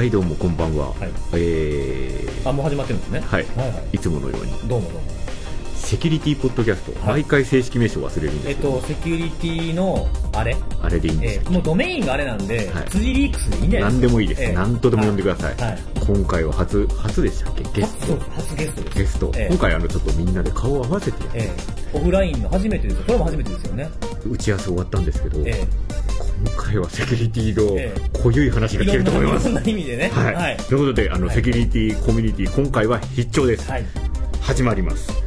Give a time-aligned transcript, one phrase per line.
[0.00, 1.10] はいどうもこんばんは、はい。
[1.34, 3.20] えーあもう始まってるんですね。
[3.20, 3.88] はい、はいはい。
[3.92, 4.52] いつものように。
[4.66, 5.10] どうもどうも。
[5.74, 7.20] セキュリティポッドキャスト、はい。
[7.20, 10.56] 毎回正式名称忘れるんでえっすけど、とセキュリティのあれ？
[10.80, 12.84] あれでいいんですよ、えーもうドメインがあれなんで、はい。
[12.88, 15.78] 辻リークスでいいんじゃない何でもいいです、えー何とでも呼んでください、はい。
[16.06, 17.62] 今回は初初でしたっけ？
[17.82, 18.16] ゲスト。
[18.30, 18.98] 初ゲストです。
[19.00, 23.04] ゲスト、えー今回あのちょっとみんなで顔を合わせて、えーオフラインの初めてですよ。
[23.04, 23.90] これも初めてですよね。
[24.24, 25.89] 打ち合わせ終わったんですけど、え今
[26.70, 27.92] 回はセキュリティえ。
[28.12, 29.46] の濃ゆい話ーが聞けると思います。
[29.54, 30.08] ろんな意味でね。
[30.08, 31.36] はい、はい、ということであの、はい。
[31.36, 33.84] セキュリティコミュニティ今回は必聴です、はい。
[34.40, 35.19] 始まります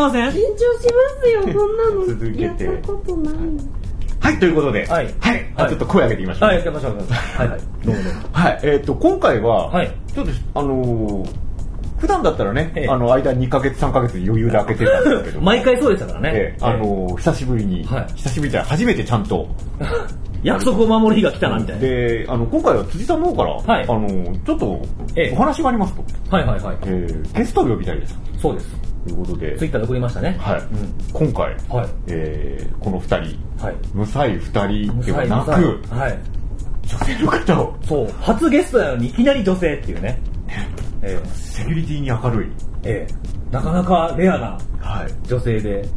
[0.00, 0.28] ません？
[0.28, 2.06] 緊張しますよ、 こんなの。
[2.06, 2.64] 続けて。
[2.64, 3.34] やったことない。
[4.20, 5.14] はいということではい。
[5.56, 6.96] あちょっと声上げていきましょう、はいやってましょう。
[7.36, 7.48] はい。
[7.48, 7.60] はい。
[7.84, 8.20] どうもどうも。
[8.32, 9.90] はい、えっ、と、今回は、はい。
[10.14, 11.28] ちょっと、あのー
[11.98, 12.88] 普段だったらね、ええ。
[12.88, 18.06] あの、間2ヶ月、3ヶ月余裕で開けてたんですけど、毎回そうでしたからね、ええあのー久しぶりに、はい。
[18.14, 19.46] 久しぶりじゃ初めてちゃんと、
[20.42, 21.82] 約束を守る日が来たなみたいな。
[21.82, 23.84] で、あの、今回は辻さんの方から、はい。
[23.84, 24.80] あのーちょっと
[25.14, 26.76] ええ、お話がありますと、はいはいはい。
[26.86, 28.18] えーゲストを呼びたいです。
[28.40, 30.36] そうですということで、ツイッターで送りましたね。
[30.38, 30.94] はい、うん。
[31.12, 31.88] 今回、はい。
[32.08, 33.74] えーこの2人、はい。
[33.94, 35.50] 無才2人ではなく、
[35.94, 36.18] はい。
[36.86, 38.08] 女性の方を、そう。
[38.20, 40.20] 初ゲストなのにいきなり女性っていうね。
[41.02, 42.48] えセキュリティに明るい、
[42.84, 43.14] ええ。
[43.50, 45.88] えなかなかレアなはい、女性で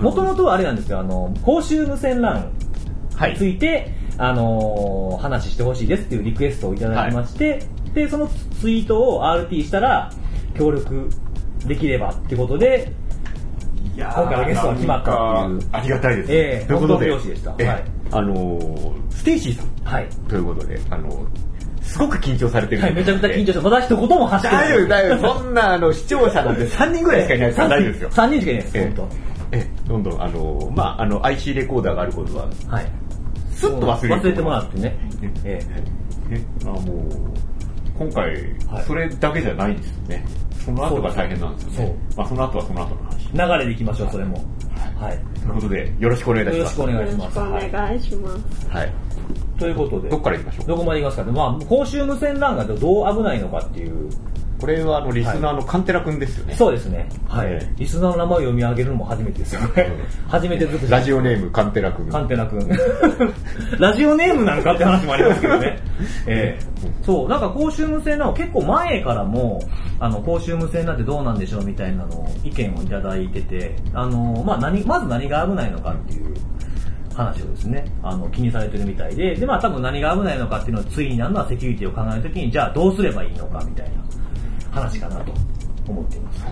[0.00, 1.00] もともとはあれなんですよ。
[1.00, 2.48] あの公衆無線 LAN
[3.16, 3.32] はい。
[3.32, 7.62] について、あのー話してほしいですっていうリクエストをいただきまして、
[7.94, 8.26] でその
[8.60, 10.10] ツイートを RT したら
[10.58, 11.08] 協力
[11.66, 12.92] できればってことで
[13.94, 15.68] いや今回のゲストが決まったっていう。
[15.72, 17.06] ありがたいです、ええということで
[17.58, 17.84] ではい。
[18.10, 19.66] あのーステイシーさん。
[19.84, 21.26] はい、ということで、あのー
[21.82, 25.34] すごく緊張されてるはい、めちゃくちゃ緊張してまだ一言も発して大丈夫、大丈夫。
[25.34, 27.56] そんな、あの、視聴者なん て3人ぐらいしかいないです。
[27.56, 28.10] から大丈夫ですよ。
[28.10, 28.84] 3人しかいないです、ええ。
[28.84, 29.08] 本当。
[29.52, 32.86] ええ、どんどん、あのーまあ、あの、IC レコーダーがあることは、はい。
[33.50, 34.14] すっと忘れる。
[34.22, 34.96] 忘れてもらってね。
[35.44, 35.82] ええ。
[36.30, 36.82] えあもう、
[38.02, 38.24] 今回、
[38.66, 40.24] はいそれだけじゃないんですよね。
[40.64, 41.96] その後が大変なんですよね。
[42.16, 43.32] まあ、その後はその後の話。
[43.32, 44.44] 流れでいきましょうそれも
[44.98, 46.76] はいということで、よろしくお願いいたしよろします。
[46.76, 48.68] くお願いしまよろしくおすはい願いします。
[48.68, 48.92] はい。
[49.58, 50.66] ということでどっから行きましょう？
[50.66, 54.10] どこまで行きますかね、まあ、公衆無線 LAN がどう危ないのかっていう
[54.62, 56.54] これは、あの、リスナーのカンテラ君ですよね。
[56.54, 57.08] そうですね。
[57.26, 57.48] はい。
[57.48, 59.90] ええリスナーの名前を読み上げるのも初めてですよね。
[60.28, 62.08] 初めてずくラジオネームカンテラ君。
[62.08, 62.68] カンテナ君。
[63.80, 65.80] ラジオネームなんかって話もありますけどね。
[66.28, 66.64] ええ
[67.02, 69.60] そう、なんか公衆無線なの結構前からも、
[69.98, 76.36] あの、公衆無線なんてどうなんでしょうみたいなのを意見をいただいてて、あの、まあ何、まず何が危ないのかっていう
[77.16, 84.21] 話をですね、あの、気にされてるみたいで、で、まあ多分何が危ないのかっていうのを次になるのはセキュリティを考えるときに、じゃあどうすればいいのかみたいな
[84.72, 85.32] 話かなと
[85.88, 86.44] 思っています。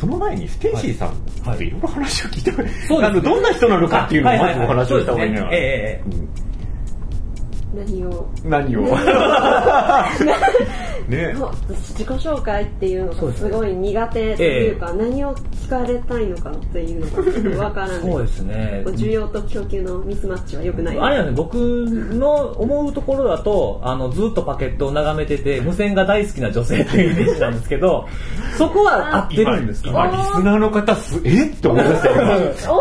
[0.00, 1.08] その前にステイシーさん
[1.44, 1.56] はい。
[1.56, 5.40] っていろいろ話を聞いてくれ、そうですあのどんな人なのかっていうのをまずお話をした方がいいな。
[5.40, 5.56] そうですね。
[5.56, 6.20] ええええ。
[6.20, 6.47] うん
[7.74, 8.26] 何を？
[8.44, 8.82] 何を？
[11.08, 11.34] ね
[11.70, 18.00] 自己紹介っていうのがすごい苦手というか、何を聞かれたいのかっていうのがちょっとわからない。
[18.00, 18.82] そうですね。
[18.88, 20.98] 需要と供給のミスマッチは良くない。
[20.98, 28.06] あれはね、僕の思うところだと、あの、ずっとパケットを眺めてて、無線が大好きな女性というイメージなんですけど、
[28.58, 29.90] そこは合ってるんですか？
[29.90, 31.46] 今、リスナーの方す、え？
[31.46, 32.14] って思いましたよ。
[32.16, 32.74] 大筋間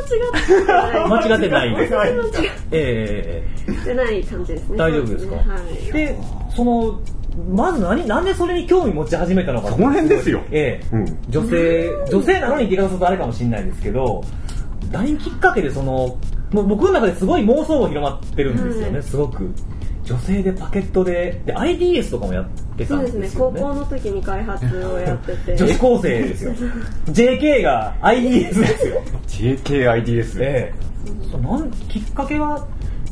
[0.00, 1.08] 違ってない。
[1.28, 1.94] 間違ってないです。
[1.94, 2.10] 間違
[2.72, 3.42] え
[3.92, 4.76] ってない感じですね。
[4.76, 5.36] 大丈夫ですか？
[5.36, 5.44] はい。
[5.88, 6.18] えで、
[6.54, 7.00] その、
[7.54, 14.24] まず何、なんでそれに興味持ち始めたのかその辺ですよええうん女性、女性なのに言い方するとあれかもしれないですけど、
[14.90, 16.18] 何きっかけでその、
[16.52, 19.50] もう僕の中ですごい妄想も広まってるんですよね、はいすごく。
[20.04, 22.48] 女性でパケットで、で、IDS とかもやっ
[22.78, 23.20] てたそうんですね。
[23.20, 23.60] ですよね。
[23.60, 25.54] 高校の時に開発をやってて。
[25.54, 26.52] 女子高生ですよ。
[27.08, 29.02] JK が IDS ですよ。
[29.28, 30.38] JKIDS。
[30.40, 30.88] ええ
[31.30, 32.66] そうなんきっかけは、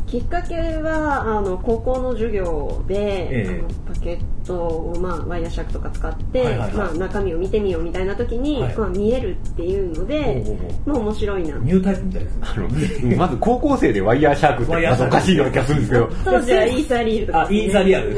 [0.07, 3.61] きっかけはあの高校の授業で、ええ。
[3.61, 6.73] あのパケットを、まあ、ワイヤーシャークとか使って、はいはいはい。
[6.75, 10.45] まあ、中身を見てみようみたいな時に、はいまあ、見えるっていうので、
[10.87, 11.57] まあ面白いな。
[11.59, 13.17] ニュータイプみたいですね。
[13.17, 17.43] まず高校生でワイヤーシャークっておかしいような気がするんですけど、当時はイーサリールとか。
[17.43, 18.13] あ、イーサリアル。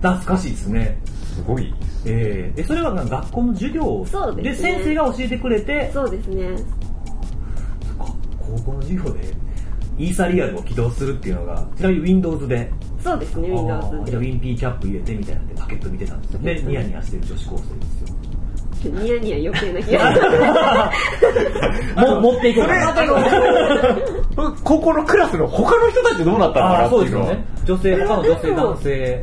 [0.00, 0.98] 懐かしいですね。
[1.34, 1.72] すごい。
[2.06, 5.90] えー、えそれは学校の授業そうで先生が教えてくれて。
[5.92, 6.56] そうですね。
[8.00, 8.04] あ
[8.38, 9.20] 高校の授業で
[9.98, 12.70] イーサリアルを起動するっていうのがちなみに Windows で。
[13.02, 18.18] そうですね Windows じゃあで WinP キャップ入れてみたいなんでパケット見てたんですよでニヤニヤしてる女子高生ですよ。
[18.84, 20.92] ニヤニヤ余計な気が。
[22.14, 22.94] も持っていくそれ、あ
[24.36, 27.26] の、高校のクラスの他の人たちどうなったのかなああ、っていうのは。
[27.26, 27.98] そうですよね。
[27.98, 29.20] 女性、他の女性、男性。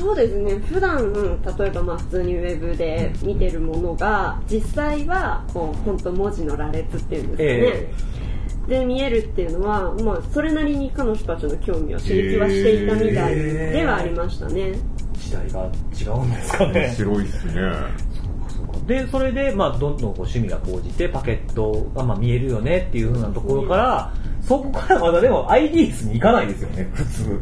[0.00, 0.54] そうですね。
[0.72, 1.12] 普段
[1.58, 7.94] 例えばまあ普通にウェブで見てるものが実際はこう本当文字の羅列っていうんですかね、え
[8.70, 14.72] で見えるっていうのは、まあ、それなりに彼女たちの興味を刺激はしていたみたいではありましたね、
[15.12, 16.94] 時代が違うんですかね。
[16.96, 17.52] 白いっすね。
[18.86, 27.40] で、それで、まあ、どんどんこう趣味が高じて、パケットがまあ見えるよねっていうふうなところから、そこからまだでも IDS に行かないですよね、普通。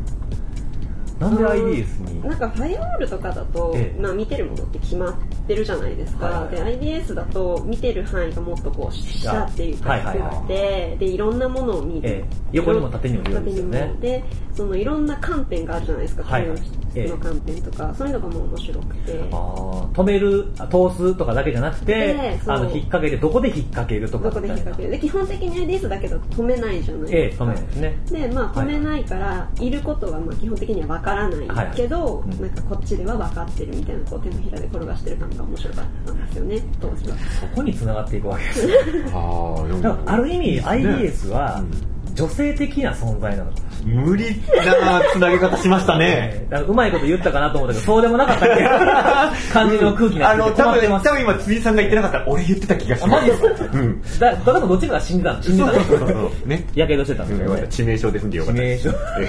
[1.19, 2.23] なんで IDS に？
[2.23, 4.01] なんかファイアウォールとかだと、ええ。
[4.01, 5.15] まあ、見てるものって決まっ
[5.47, 10.35] てるじゃないですか、はいはいで IDS だと見てる範囲がもっとこう下っていうかはいはいはい。
[10.37, 12.25] 低くてでいろんなものを見る、ええ。
[12.53, 13.79] 横にも縦にもいるんですよね。
[13.79, 14.25] 縦にもで
[14.55, 16.59] そのいろんな観点があるじゃないですか、はいはい。
[17.07, 19.21] の観点とか、そういうのがもう面白くて。
[19.31, 25.01] あー止める、あ通すとかだけじゃなくてあの、引っ掛けて、どこで引っ掛けるとかどこで引っ掛けるる。
[25.01, 27.99] で基本的に IDS だけど止めないじゃないええですか、止めないですね。
[28.11, 31.37] でまあ止めないから、い、ることはまあ基本的には分からな
[31.73, 38.75] いけど、はいうんなんかこっちでは分かってるみたいなこう手のひらで転がしてる感が面白かったんですよね当時はそこに繋がっていくわけですよ。
[39.15, 41.71] ああ、だからある意味 IDS はうん
[42.15, 44.05] 女性的な存在なのかもしれない。
[44.07, 44.25] 無理
[44.67, 46.47] な繋げ方しましたね。
[46.51, 48.65] だからうまいこと言ったかなと思ったけど、そうでもなかったっけ？
[49.53, 51.05] 感じの空気になあの、ってて多分、困ってます。
[51.05, 53.29] 多分今、辻さんが言ってなかったら、俺言ってた気がしあます。
[53.31, 53.71] マジですか？
[53.73, 54.03] うん。
[54.19, 55.43] だ、だからどっちかが死んでたの？
[55.45, 56.15] 死んでたのそうそうそ
[56.45, 56.49] う。
[56.49, 56.67] ね。
[56.75, 57.77] やけどしてたんですよねよかった。。
[57.77, 58.61] 致命傷で済んでよかった。
[58.63, 59.29] 致命傷ええ。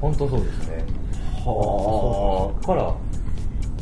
[0.00, 0.84] 本当そうですね。
[1.50, 2.94] はそっから、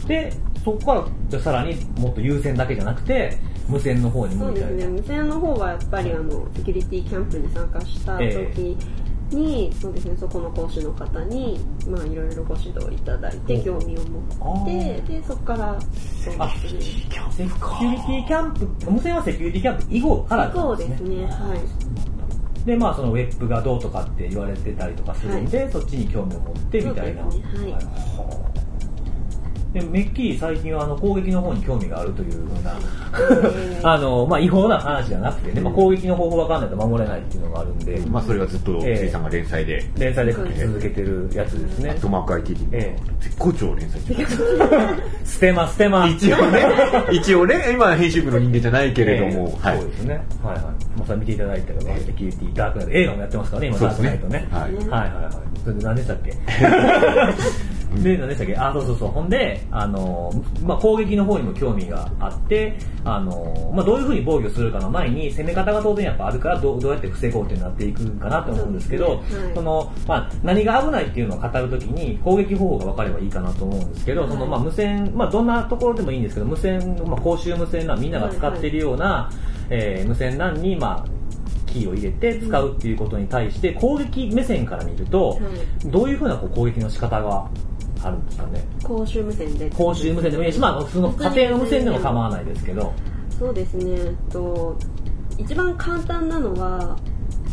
[0.07, 0.33] で、
[0.65, 3.39] そこから、じゃあさらにもっと優先だけじゃなくて、
[3.69, 4.87] 無線の方にそうですね。
[4.87, 8.77] 無線の方はやっぱりあのセキュリティキャンプに参加した時
[9.31, 10.17] に、そうですね。
[10.17, 16.81] そこの講師の方にまあいろいろご指導いただいて興味を持ってでそこからそうあ、ですね。
[16.81, 21.17] セキュリティキャンプ、無線はセキュリティキャンプ以後からだそうったんですね。
[21.17, 21.49] ですね。
[21.49, 21.59] はい
[22.65, 27.25] で、まあそのウェブがどうとかって言われてたりとかするんで、そっちに興味を持ってみたいな。
[29.73, 32.75] で、めっきり最近はあの攻撃の方に興味があるというふうな、
[33.15, 42.01] えーあの、まあ違法な話じゃなくてね、まあ攻撃の方法わかんないと守れないっていうのがあるんで、まあ、それはずっと、ええ辻さんが連載で、連載で書き続けてるやつですねアッ。
[42.01, 44.15] トマーク IT え絶好調連載中。
[45.25, 46.07] ステマ、ステマ。
[46.07, 46.61] 一応ね、
[47.11, 49.89] 一応ね、今編集部の人間じゃないけれども、はいええそう。
[49.91, 50.23] ですね。
[50.43, 50.65] はいはい。
[50.65, 50.71] ま
[51.03, 54.59] あ、それ見ていただいたら、セキュリティ、ダークナイト、映画もやってますからね、今、ダーそうですねクナイトね。
[54.59, 55.33] はいはいはいはい。
[55.65, 56.33] それで何でしたっけ？
[58.01, 58.57] で、何でしたっけ？
[58.57, 59.09] あ、そうそうそう。
[59.09, 60.31] ほんで、あの、
[60.65, 69.23] まあ、攻撃の方にも興味があって、あの、まあ、どういうふうに防御するかの前に、攻め方が当然やっぱあるから、どうどうやって防ごうってなっていくかなと思うんですけど、
[69.55, 79.31] その、まあ、何が危ないっていうのを語るときに、攻撃方法が分かればいいかなと思うんですけど、その、まあ、無線、まあ、どんなところでもいいんですけど、無線、まあ、公衆無線なみんなが使っているような、
[79.71, 81.23] えー無線 LAN に、まあ、
[81.67, 85.39] キーを入れて使うっていうことに対して、攻撃目線から見ると、
[85.87, 87.49] どういうふうなこう攻撃の仕方が
[88.03, 88.65] あるんですかね。
[88.83, 89.71] 公衆無線で。
[89.71, 92.93] 公衆無線でもいいし、まあ、普通の家庭の無線でも構わないですけど、
[93.39, 93.93] そうですね。
[93.93, 94.77] えっと
[95.39, 96.97] 一番簡単なのは、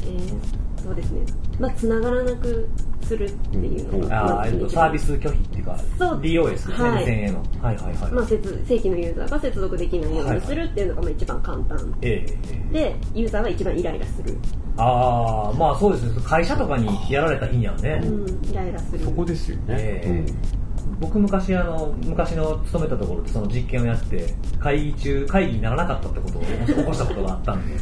[0.04, 1.22] えーそうですね。
[1.60, 2.70] まあ繋がらなく
[3.10, 7.40] するっていうのが、あーえっと、一番サービス拒否っていうか、そう DOS ですね、はい無線への。
[7.40, 8.12] はいはいはい。
[8.12, 8.38] まあ、接
[8.68, 14.38] 正規のユーザーが接続できないようにするっていうのがまあ一番簡単ええええでユーザーが一番イライラする、
[14.78, 16.22] ああ、まあそうですね。
[16.24, 18.00] 会社とかにやられた日にはね。
[18.04, 19.64] うん、イライラするそこですよね。
[19.70, 20.60] ええ
[21.00, 27.76] 僕昔あの、昔の勤めたところでその実験をやって、会議中、会議にならなかったってことを起こしたことがあったんで、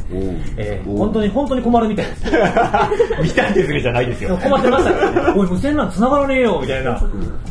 [0.56, 2.24] え えおう本当に、本当に困るみたいです。
[3.22, 4.36] 見たんですねじゃないですよ。
[4.42, 5.40] 困ってましたからね。
[5.40, 7.02] おい、無線なん繋がらねえよみたいな、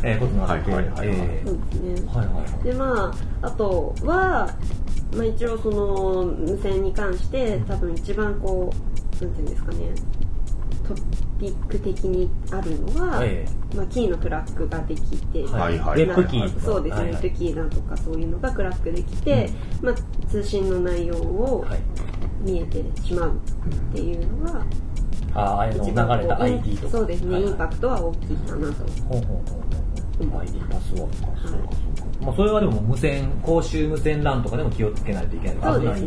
[0.02, 0.70] ええことになって。
[0.72, 4.48] はいはいはいはいでまああとは、
[5.16, 8.72] まあ、一応その無線に関して多分一番こ
[9.20, 9.78] うなんていうんですかね
[10.86, 10.94] ト
[11.38, 21.80] ピック的にあるのは、えまあ、キーのクラックができて、はいはいウェブキーとかそうですね、はいはいウェブキーだとかそういうのがクラックできて、まあ、通信の内容をはい。
[22.40, 24.64] 見えてしまうっていうのが
[25.34, 26.92] ああ、ああいうの一流れた ID とか。
[26.92, 28.84] そうですね、はいはいインパクトは大きいかなと。
[29.08, 29.42] ほうほうほ
[30.22, 30.40] うほう。
[30.40, 31.32] ID パスワードか。
[31.32, 32.07] はいそうかそうか。
[32.20, 35.80] まあそれはでも無線、公衆無線 LAN とかでも気をつけないといけない。
[35.80, 36.02] 危ない。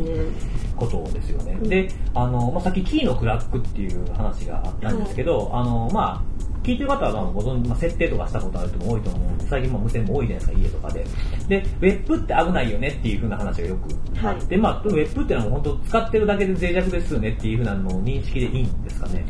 [0.81, 1.57] ことですよね。
[1.61, 11.05] うんで、あの、まあ、さっきキーのクラックっていう話があったんですけど、あの、まあ、聞いてる方はまあご存知、まあ、設定とかしたことある人も多いと思うんで、最近まあ無線も多いじゃないですか、家とかで。
[11.47, 19.25] で、ウェブって危ないよねっていう風な話がよくあって、まあ、ウェブっていうのはもう本当使ってるだけで脆弱ですよねっていう風なのを認識でいいんですかね。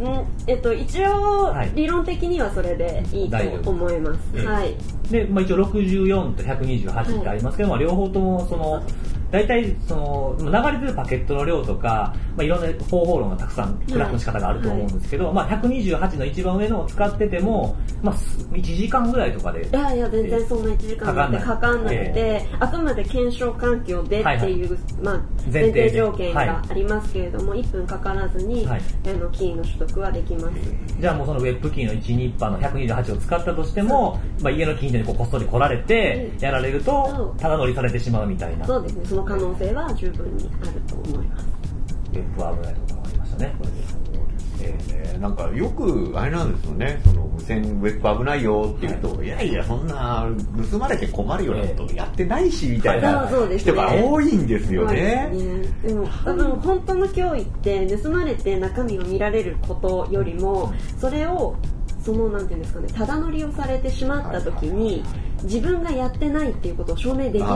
[0.00, 0.26] うん。
[0.46, 4.46] えっと、一応、理論的にはそれでいいと思います。
[4.46, 4.74] はい。
[5.10, 8.82] で、まあ、一応64と128ってありますけど、はい、まあ、両方ともその
[9.30, 24.68] 大体その流れてるパケットの量とか、まあ、いろんな方法論がたくさんクラフの仕方があると思うんですけど、はい、まあ、128の一番上のを使ってても、まあ、1時間ぐらいとかでいやいや全然そんな1時間なんてかかんなくて、えー、あくまで検証環境でっていう、はいはい、
[25.02, 25.22] まあ、
[25.52, 30.56] 前提条件がありますけれども、はい、1分かからずに、はい、あのキーの取得はできます。
[30.98, 38.66] じゃあもうそのウェブキーの1ニッパーの128を使ったとしても、まあ、家の近所にこっそり来られてやられるとただ乗りされてしまうみたいな。
[38.66, 39.04] そうですね。
[39.06, 41.46] その可能性は十分にあると思います。
[42.12, 44.00] ゲップは危ないところがありましたね、これで。
[44.62, 50.28] えー、なんかよくあれなんですよね、その無線ウェブ危ないよって言うと、はい、いやいや、そんな
[50.70, 55.30] 盗まれて困るようなことやってないし、みたいな人が多いんですよね。
[55.82, 61.56] でも、多分本当の脅威って盗まれて中身を見られることよりも、それを
[62.02, 65.04] そのなんていうんですかねただ乗りをされてしまった時に、
[65.42, 67.48] 自分がやってないっていうことを証明できないこ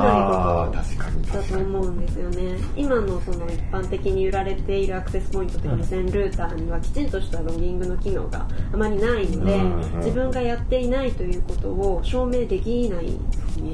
[1.32, 2.56] とだと思うんですよね。
[2.76, 9.58] 今のその一般的に売られているアクセスポイントという無線ルーターにはきちんとしたロギングの機能があまりないので、
[9.96, 13.12] 自分がやっていないということを証明できないで
[13.48, 13.72] すね。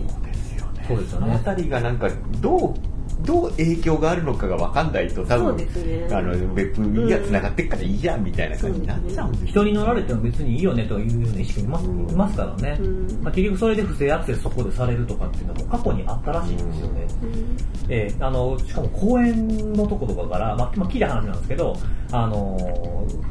[0.86, 1.34] そうですよね。
[1.34, 2.08] あたりがなんか
[2.40, 2.74] どう
[3.24, 5.66] どう影響があるのかが分かんないと多分、ね、
[6.10, 12.78] あのウェブが繋がってっからいいじゃんみたいな感じになっちゃうんです、ね、人に乗られても別にいいよねというような意識います,、いますからね、
[13.22, 17.06] まあ、結局それで不正アクセスそこでされるとかっていうのも過去にあったらしいんですよね、
[17.88, 21.76] えー、あのしかも公園のとことかから、まあ、まあ、聞いた話なんですけど
[22.12, 22.58] あの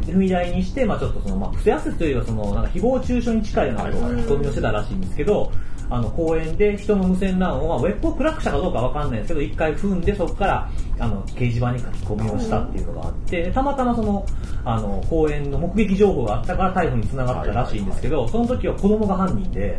[0.06, 5.52] 踏み台にして、まあ、ちょっとその、まあ、不正アクセスというよりはそのなんか誹謗中傷に近いようなことが書き込みをしてたらしいんですけど、
[5.90, 14.26] あの公園で人の無線 LAN を、ウェブをクラックしたかどうかわかんないですけど、一回踏んでそこからあの掲示板に書き込みをしたっていうのがあって、たまたまその
[14.66, 19.78] あの公園の目撃情報があったから逮捕につながったらしいんですけど、その時は子供が犯人で、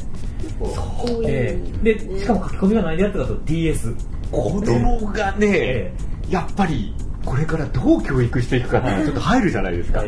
[1.26, 3.94] えー、でしかも書き込みがないやつだと DS。
[4.30, 10.02] 子供がね、えー、やっぱりこれからどう教育していくかってちょっと入るじゃないですか。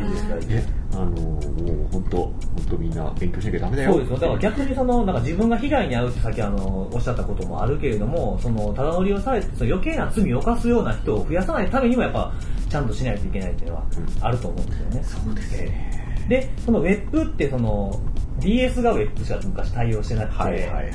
[0.93, 2.35] あのもう本当本
[2.69, 3.91] 当みんな勉強しなきゃダメだよ。
[3.93, 4.17] そうですよ。
[4.17, 12.33] だから逆にそのなんか自分が被害に遭うってさっきあのおっしゃったこともあるけれども、そのただ乗りをされてその余計な罪を犯すような人を増やさないためにもやっぱ
[12.69, 13.83] ちゃんとしないといけないっていうのは
[14.21, 14.97] あると思うんですよね。
[14.97, 16.25] うん、そうですね。
[16.29, 17.99] で、そのウェブってその
[18.39, 20.93] DS がウェブしか昔対応してなくて、はいはいはい。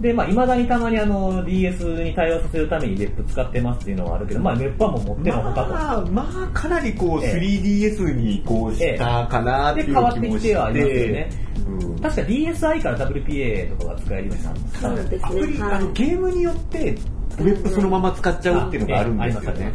[0.00, 5.70] で、まあ、未だにたまにあの、DS に対応させるためにッ b 使ってますっていうのはあるけど、まあ、ッ b はもう持ってのほかと。
[5.70, 10.20] まあ、まあ、かなりこう、3DS に移行したかなっていう気もして。
[10.20, 11.30] で、変わってきてはありますよね。
[11.66, 15.20] うん、確か DSi から WPA とかが使えるようになったそうですね。
[15.22, 16.96] アプリ、あの、ゲームによって、
[17.38, 19.72] ウェブそのまま使っちゃうっていうのがあるんですよね。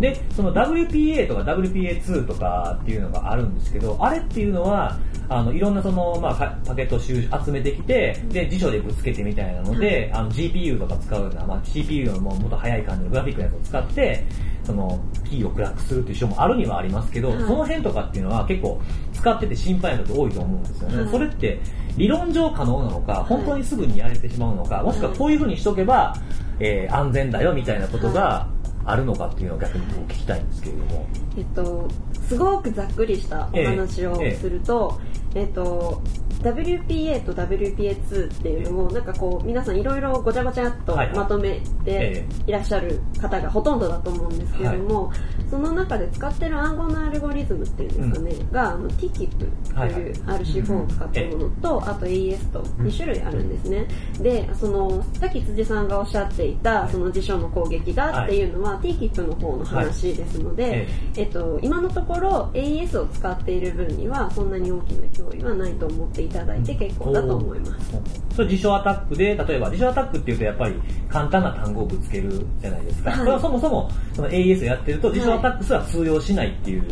[0.00, 6.34] で、その WPA とか WPA2 とかっていうのがあるんですけど、あれっていうのは、あのいろんなその、まあ、
[6.66, 14.24] パケットを集めてきて、で、辞書でぶつけてみたいなので、あの GPU とか使うような、まあ、CPU のももっと速い感じのグラフィックのやつを使って、
[14.66, 18.80] その、キーをクラックするっていう書もあるにはありますけど、その辺とかっていうのは結構
[19.12, 21.10] 使ってて心配なこと多いと思うんですよね。
[21.10, 21.60] それって
[21.96, 26.14] 理論上可能なのか、本当にすぐにやれてしまうのか、もしくはこういうふうにしとけば、
[26.58, 28.48] えー、安全だよみたいなことが
[28.86, 31.06] あるのかっていうのを逆に聞きたいんですけれども。
[31.36, 31.88] えっと、
[32.28, 34.98] すごくざっくりしたお話をすると、
[35.34, 36.00] えっと、
[36.42, 45.12] WPA と WPA2 っていうのをなんかこう皆さんいろいろごちゃごちゃっとまとめていらっしゃる方がほとんどだと思うんですけれども、
[45.50, 53.86] その中で使ってる暗号のアルゴリズムっていうんですかね、うん、があの TKIP という RC4 を使ったものと、あと AES と2種類あるんですね。
[54.20, 67.92] で、そのさっき辻さんがおっしゃっていたその辞書の攻撃だっていうのは TKIP の方の話ですので、えっと、今のところ AES を使っている分にはそんなに大きな脅威はないと思っていただいて結構だと思います。
[68.34, 70.74] それ辞書アタックで、例えば辞書アタックっていうとやっぱり
[71.08, 73.10] 簡単な単語をぶつけるじゃないですか。
[73.10, 76.84] はい、それはそもそもその AES をやってると辞書アタックすら通用しないっていう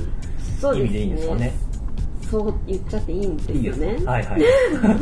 [0.75, 1.64] 意味でいいんですかね。
[2.31, 3.97] そう言っちゃっていいんですよね。
[3.99, 4.43] いいはいはい。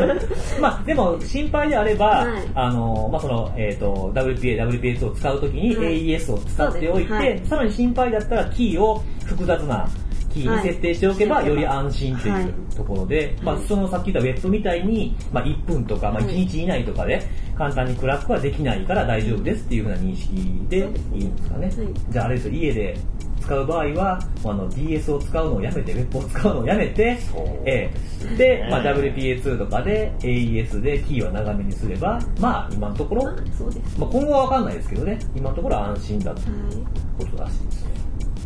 [0.61, 9.88] まあでも心配であれば、はい、あのまあそのえっ、ー、と WPA、WPS を使うときに AES を使っておいて、はい、さらに心配だったらキーを複雑な
[10.33, 17.23] キーに設定しておけばより安心というところで、まあそのさっき言ったウェブみたいに、まあ1分とか、まあ1日以内とかで
[17.57, 20.35] 簡単にクラックはできないから大丈夫ですっていうふうな認識
[20.69, 20.79] で
[21.14, 21.73] いいんですかね。
[22.11, 22.97] じゃああれですよ、家で
[23.43, 27.19] 使う場合は、あの DS を使うのをやめて、ウェブを使うのをやめて、
[27.65, 33.23] えー、で、まあ、WPA2 とかで AES でキーは長めにすれば、まあ今のところ、
[33.57, 36.87] そうですまあ、今後はわかんないですけどね、今のところは安心だという
[37.19, 37.91] ことらしいですね。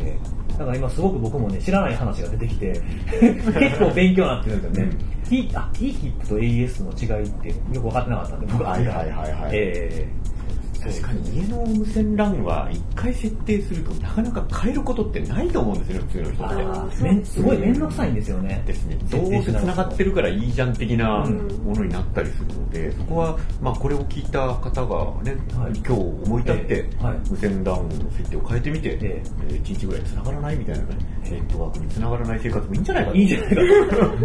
[0.00, 2.73] えーだから今すごく僕もね、知らない話が出てきて、
[3.21, 4.93] 結構勉強になってるんですよね。
[5.29, 8.71] T、あ、T-HIP と AES の違いってよく分かってなかったんで、僕は。
[8.71, 9.50] はいはいはいはい。
[9.53, 10.36] えー
[10.80, 17.25] 確かに家の無線 LAN は一回設定するとなかなか変えることってないと思うんですよね、普通の人って。
[17.25, 18.62] すごい面倒くさいんですよね。
[18.66, 18.97] ですね。
[19.11, 21.25] どうせ繋がってるからいいじゃん的な
[21.64, 26.90] ものになったりするので、そこは、まあこれを聞いた方がね、はい、今日思い立って、
[27.30, 33.62] 無線 LAN の設定を変えてみて、えー、1日ぐらい繋がらないみたいなね、ネットワークに繋がらない生活もいいんじゃないかいいんじゃないか。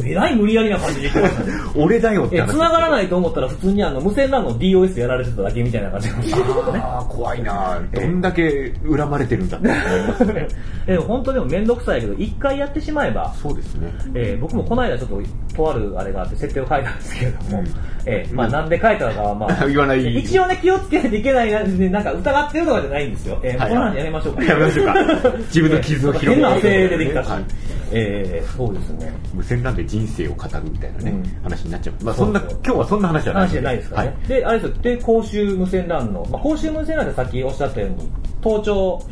[0.06, 1.54] えらい無理やりな感じで言ってましたね。
[1.76, 2.52] 俺だよって話。
[2.52, 6.10] 繋がらないと思ったら普通にあの無線 LAN の DOS やられてただけみたいな感じ
[6.54, 6.84] でしたね。
[7.10, 10.48] 怖いなどんだけ恨まれてるんだって思いますね。
[10.88, 13.34] え本当でも面倒くさいけど、一回やってしまえば。
[13.42, 13.94] そうですね。
[14.16, 15.22] えー、僕もこの間ちょっと、
[15.56, 17.68] とあるあれがあって設定を変えたんですけれども、うん、
[18.06, 20.16] えー、まあなんで変えたのかはまあ、 言わない。
[20.18, 23.40] 一応ね、気をつけないといけないなで、なんか疑ってるとかじゃないんですよ。
[23.44, 24.44] えこの話やめましょうか。
[24.44, 24.96] やめましょうか。
[25.48, 27.30] 自分の傷を広げ変な汗出てきたし。
[27.30, 27.44] はい、
[27.92, 29.14] えー、そうですね。
[29.34, 32.04] 無線なんで人生を語るみたいなね、うん、話になっちゃう。
[32.04, 33.44] まあそんな、今日はそんな話じゃない。
[33.44, 34.08] 話じゃないですかね。
[34.08, 38.10] はい、で、あれですよ、で、公衆無線 LAN の、まあ公衆無線 LAN ってさっきおっしゃったように、
[38.42, 39.04] 盗聴。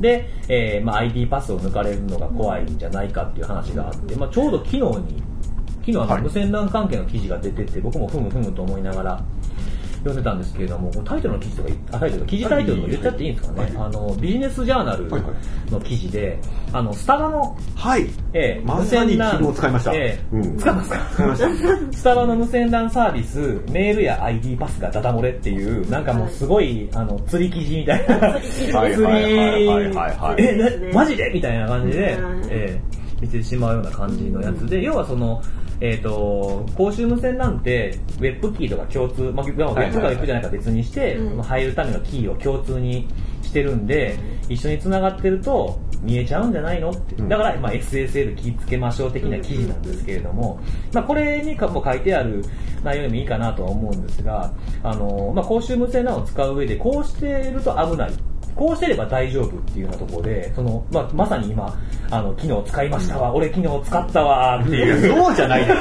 [0.00, 5.22] で、はい、えー、まあ、ID パスを抜かれるのが怖いんじゃないかっていう話があって、まあ、ちょうど昨日に、
[5.80, 9.24] 昨日は無線 LAN 関係の記事が出てて、僕もふむふむと思いながら、
[10.04, 13.72] 読んでたんですけれども、タイトルの記事とか、あ、タイトル、記事タイトルとか言っちゃっていいんですかね。
[13.76, 15.08] あの、ビジネスジャーナル
[15.70, 16.38] の記事で、
[16.72, 18.06] あの、スタバの、はい。
[18.34, 19.94] えー、まさに昨日使いました。
[19.94, 20.96] えー、うん、使いました。
[21.96, 28.40] スタバの無線 LAN サービス、メールや ID パスがダダ漏れっていう、なんかもうすごい、あの、釣り記事みたいな。
[28.40, 28.72] 釣り、
[30.36, 31.30] え、マジで？
[31.32, 32.18] みたいな感じで、
[32.50, 35.42] えー、見てしまうような感じのやつで、要はその、
[35.80, 43.08] えっ、ー、と、公衆無線なんて、ウェブキーとか共通、まあ、ウェブかウェブじゃないか別にして、入るためのキーを共通に
[43.42, 44.16] してるんで、
[44.48, 47.16] 一緒に繋がってると見えちゃうんじゃないのって。
[47.22, 50.60] だから、まあ、SSL 気付けましょう的な記事なんですけれども、
[50.92, 52.44] まあ、これにも書いてある
[52.82, 58.12] 内容でもいいかなとは思うんですが、あの、まあ、公衆無線 LAN を使う上で、こうしてると危ない。
[58.56, 61.74] こうしてれば大丈夫っていうようなところで、その、まあ、まさに今、
[62.10, 65.12] あの、機能使いましたわ、俺機能使ったわっていう。
[65.16, 65.78] そうじゃないですよ。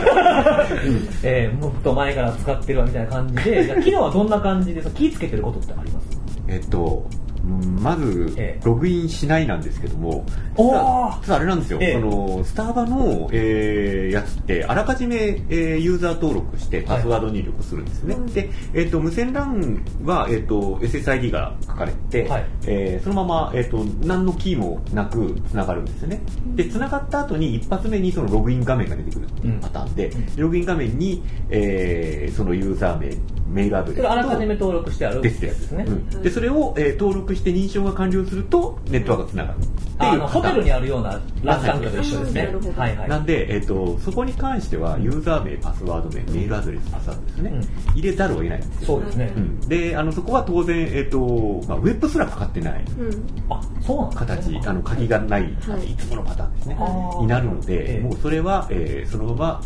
[1.23, 6.07] えー、もっと前から使ってるわみたいな感じで、機能はどんな感じで気ぃつけてることってあります？
[6.47, 7.05] えっと、
[7.43, 10.25] まず、ログインしないなんですけども、
[10.57, 15.15] 実はあれなんですよ、ええ、そのスタバの、えー、やつって、あらかじめ、
[15.49, 18.15] えー、ユーザー登録してパスワード入力するんですね。
[18.15, 26.21] はい、で、えっ、ー、と、無線 LAN は、えっ、ー、と、SSID が書かれて、はい、えー、そのまま、えっ、と、何のキーもなく繋がるんですよね。
[26.55, 29.27] で、繋がった後に一発目にそのログイン画面が出てくる
[29.61, 33.09] パターンで、うん、ログイン画面に、えー、そのユーザー名、
[33.47, 33.97] メールアドレス。
[33.97, 35.85] それあらかじめ登録してあるですですね。
[35.87, 39.57] うん、で、それを、えー、登録して認証が完了すると、ネットワークがつながる。
[39.93, 42.47] っていうホテルにあるようなラン環境と一緒ですね。
[42.75, 43.09] はいはい。
[43.09, 47.49] なんで、えっ、ー、と、そこに関しては、ユーザー名、パスワード名、メールアドレス、パスワードですね。
[47.51, 48.87] うん、入れざるを得ないんですよ。
[48.87, 49.33] そうですね。
[49.35, 52.85] うん、で、あの、そこは当然、えっ、ー、と、まあ、ウェブすらかかってない。
[52.97, 56.77] うん、あ、そうなん形、あの、鍵がない、はい、いつものパターンですね。
[57.19, 59.61] になるので、もうそれは、えー、そのまま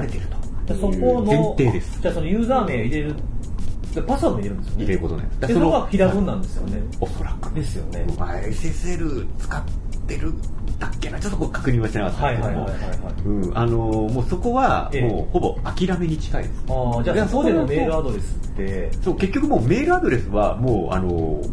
[0.00, 0.44] 流れてると。
[0.74, 1.36] そこの前
[1.68, 2.00] 提です。
[2.00, 3.14] じゃあそのユーザー名入れる
[4.02, 4.84] パスワード入れるんですよね。
[4.84, 6.82] 入れることないでそのが平文なんですよね。
[7.00, 7.54] おそらく。
[7.54, 8.06] ですよね。
[8.18, 9.62] まあ、SSL 使っ
[10.06, 10.34] てる
[10.78, 16.64] だっけなちょっとこう確認はしてなかったんですけども、うん、あのもうそこはもうほぼ諦めに近いです。
[16.68, 21.08] ああ、じゃあそこでのメールアドレスって、そう結局もうメールアドレスはもうあの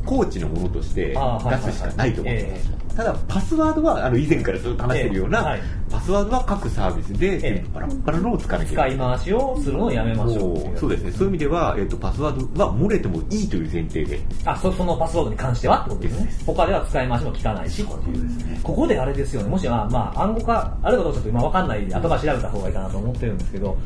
[0.06, 2.72] コーチのものとして出すしかないと思うんです。
[3.02, 8.92] ただパスワードはあの以前からずっと話してるような、はい、パスワードは各サービスで全部パラッパラのを使わなきゃいけない。
[8.92, 11.12] 使い回しをするのをやめましょうそうですね。
[11.12, 14.20] そういう意味では、えっ、ー、と、パスワードは漏れてもいいという前提で。
[14.46, 16.32] あ、そそのパスワードに関してはってことですね。
[16.46, 18.60] 他では使い回しも効かないし、っていうですね。
[18.62, 19.50] ここであれですよね。
[19.50, 23.78] もしまあ、まあ、暗号化、あるかどうかちょっと今わかんないんで、後から調べた方がいいかなと思ってるんですけど、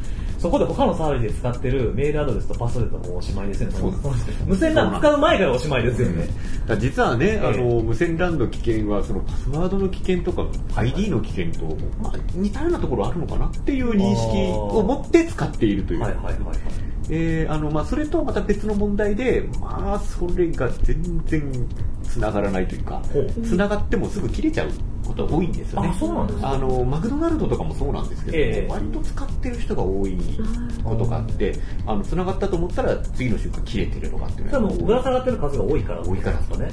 [0.46, 3.98] そこで他のサービスで使ってるメールアドレスとパスワードともおしまいですよね。
[4.46, 6.28] 無線 LAN 使う前からおしまいですよね。
[6.78, 16.02] 実はね、あの、無線 LAN の危険は、そのパスワードの危険とか ID の危険と、まあ、似たようなところあるのかなっていう認識を持って使っているという。
[16.02, 16.36] はいはいはい、
[17.10, 21.68] えー、あの、まあ、それとはまた別の問題で、まあ、それが全然
[22.04, 23.02] 繋がらないというか、
[23.44, 24.70] 繋がってもすぐ切れちゃう
[25.06, 25.90] ことが多いんですよね。
[25.94, 30.18] あ、そうなんですかあの、マクドナルドとかもそうなんですけど、えー、割と使ってる人が多い
[30.84, 31.54] ことがあって、
[31.86, 34.60] あの、繋がったと思ったら次の瞬間切れてるとかっていうのは。
[34.62, 36.02] もぶら下がってる数が多いから。
[36.04, 36.72] 多いからですかね。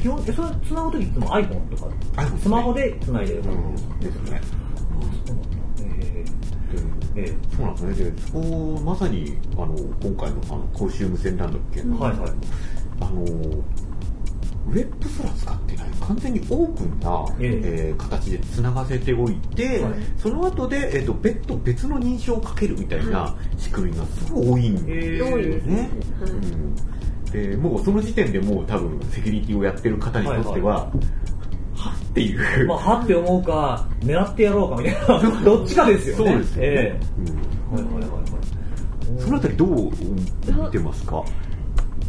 [0.00, 1.90] 基本、それ繋ぐときいつも iPhone とか、
[2.40, 4.67] スマホで繋いでる感じですよね。
[7.18, 8.10] えー、そうなんですね。
[8.10, 12.30] で、そこ、まさに、あの、今回の、あの、公衆無線 LAN の件、はいはい。
[13.00, 15.88] あの、ウェブすら使ってない。
[15.88, 17.94] か完全にオープンな、ええ。
[17.94, 25.90] ー、形でつながせておいて、はい、その後で、えーと、別途別の認証をかけるみたいな仕組みがすごい多いんですよね。
[27.32, 31.27] でもうその時点でもう多分セキュリティをやってる方にとっては、はいはい
[31.78, 32.66] はっていう。
[32.66, 36.30] まあ、はって思うか、狙ってやろうかみたいな、 どっちかですよね。
[36.30, 36.68] そうですよね。
[36.68, 39.22] えー、うん、はいはいはいはい。
[39.22, 39.90] そのあたりどう
[40.64, 41.22] 見てますか？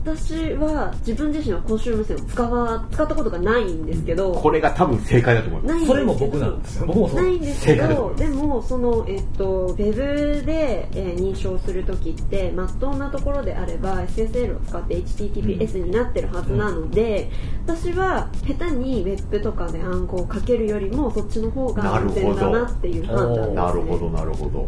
[0.02, 5.86] 私は自分自身は公衆無線を使わ使ったことがないんですけど、これが多分正解だと思います。
[5.86, 6.86] それも僕なんですよ。
[6.88, 17.30] 僕もないんですけどでもそのえっとウェブで、えー、認証する時ってまっとうなところであれば SSL を使って HTTPS になってるはずなので、
[17.68, 24.68] うん、私は下手にウェブとかで暗号をかけるよりもそっちの方が安全だなっていう判断です、ね、なるほどなるほど。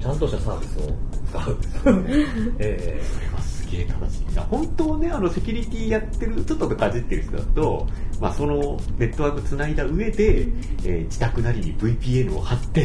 [0.00, 0.92] ちゃんとしたサービスを
[1.30, 1.58] 使う
[2.58, 4.38] えー、すげえ正しい。
[4.50, 7.86] 本当ねあのセキュリティやってるちょっとかじってる人だと、
[8.20, 12.84] まあ、そのネットワークつないだ上で、えー、自宅なりに VPN を貼って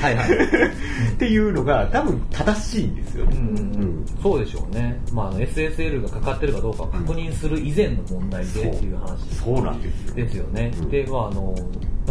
[0.00, 0.28] はいはい。
[1.14, 3.26] っていうのが多分正しいんですよ。
[3.26, 9.90] ね、うんうん、そうでしょうね、まあ、SSL がかかってるかどうかを確認する以前の問題でっていう話、そうなんで。
[9.90, 11.54] すよですよね、うん、でまああの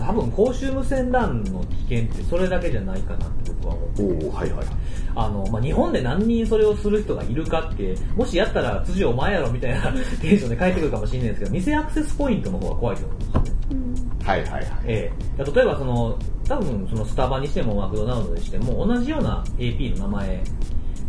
[0.02, 4.66] 多分公衆無線 LAN の危険ってそれだけじゃないかなって僕は思っておはいはい
[5.16, 13.58] あの、まあ、日本で何人それをする人がいるかってもしやったら辻お前やろみたいなテンションで返ってくるかもしれないですけど偽アクセスポイントの方が怖いと思うんですよね、
[14.24, 20.44] はいはいはい、えー、例えばその多分そのスタバにしてもマクドナルドにしても同じような AP の名前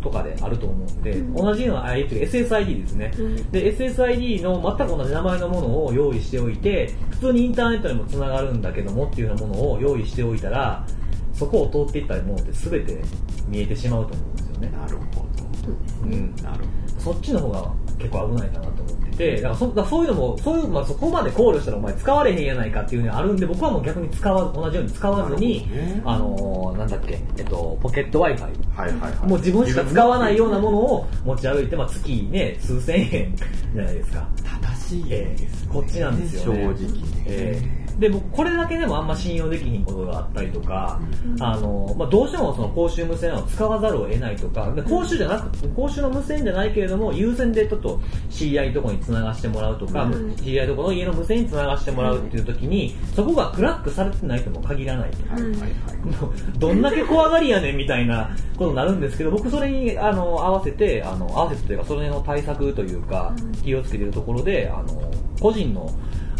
[0.01, 10.85] とかであると思うんで、うん、同じような SSID ですね、うん、で SSID の全く同じ名前のものを用意しておいて普通にインターネットにもつながるんだけどもっていうようなものを用意しておいたら
[11.33, 13.01] そこを通っていったものって全て
[13.47, 14.71] 見えてしまうと思うんですよね。
[14.71, 16.63] なるほど、うん、なるほ
[16.95, 16.99] ど。
[16.99, 28.25] そっちの方が結構危ないかなと思ってて、だからそだそういうのも、そういう、まあ、そこまで考慮したらお前使われへんやないかっていうのがあるんで、僕はもう逆に使わ同じように使わずに、ね、あのー、なんだっけ、えっと、ポケット Wi-Fi。
[28.25, 29.27] はいはいはい。
[29.27, 34.27] もう自分しか使わないようなものを持ち歩いて、まあ、月ね、数千円じゃないですか。
[34.43, 36.63] 正しいです、ね、えー、こっちなんですよね。
[36.63, 37.23] 正直ね。
[37.27, 55.71] えーで僕これだけでもあんま信用できひんことがあったりとか、うん、あのまあ、どうしてもその公衆無線を使わざるを得ないとかで公衆じゃなく公衆の無線じゃないけれども優先でちょっと知り合いとこにつながしてもらうとか、うん、知り合いとこの家の無線につながしてもらうっていう時に、そこがクラックされてないとも限らない、はいはいはい、
[56.57, 63.33] どんだけ怖がりやねんみたいなことになるんですけど僕それにあの合わせてあの合わせてというかそれの対策というか
[63.63, 65.89] 気をつけてるところであの個人の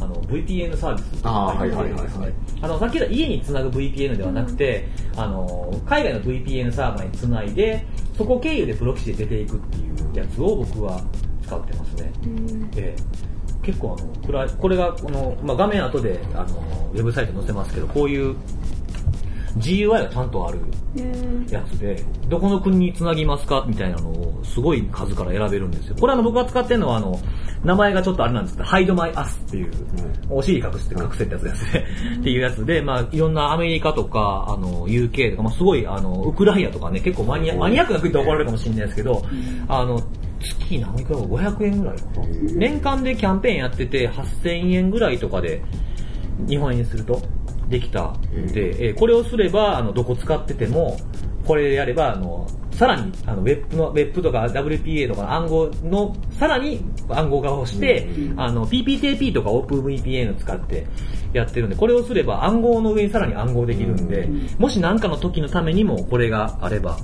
[0.02, 7.86] あの VPN サービスあ、はいはいはいあのさっき言った家につなぐ VPN ではなくて、うん、あの海外の VPN サーバーにつないで
[8.18, 11.02] そこ経由でプロキシで出ていくっていうやつを僕は
[11.46, 12.96] 使ってますね、うん、で
[13.62, 18.36] 結構あのこれこれがこの、まあ、画面後であのウェブサイト載せますけどこういう
[19.60, 20.60] GUI がちゃんとある
[21.50, 25.96] やつで、どこの国につなぎますかみたいなのをすごい数から選べるんですよ。
[26.00, 27.20] これあの僕が使ってるのはあの、
[27.64, 29.72] 名前がちょっとあれなんですけど、Hide My Ass っていう、
[30.30, 31.86] お尻隠して隠せってやつですね。
[32.20, 39.22] っていうやつで、まあいろんなアメリカとか、あの、UK とか、まあすごいあの、ウクライナとかね、結構マニアマニアックな国って怒られるかもしれないですけど、
[39.68, 40.02] あの、
[40.40, 42.12] 月何いくらか500円ぐらいかな。
[42.56, 45.62] 年間でキャンペーンやってて、8000円ぐらいとかで、
[46.48, 47.22] 日本円にすると、
[47.70, 48.14] できた。
[48.36, 48.48] ん。
[48.48, 50.98] で、えー、これをすれば、あの、どこ使ってても、
[51.46, 60.88] これでやれば、あの、さらに、あの、ウェブの、ウェブとか WPA とか暗号の、さらに暗号化をして、あの、PPTP とか OpenVPN を使って
[61.34, 66.98] やってるんで、これをすれば暗号の上にさらに暗号できるんで、もし何かの時のためにもこれがあれば、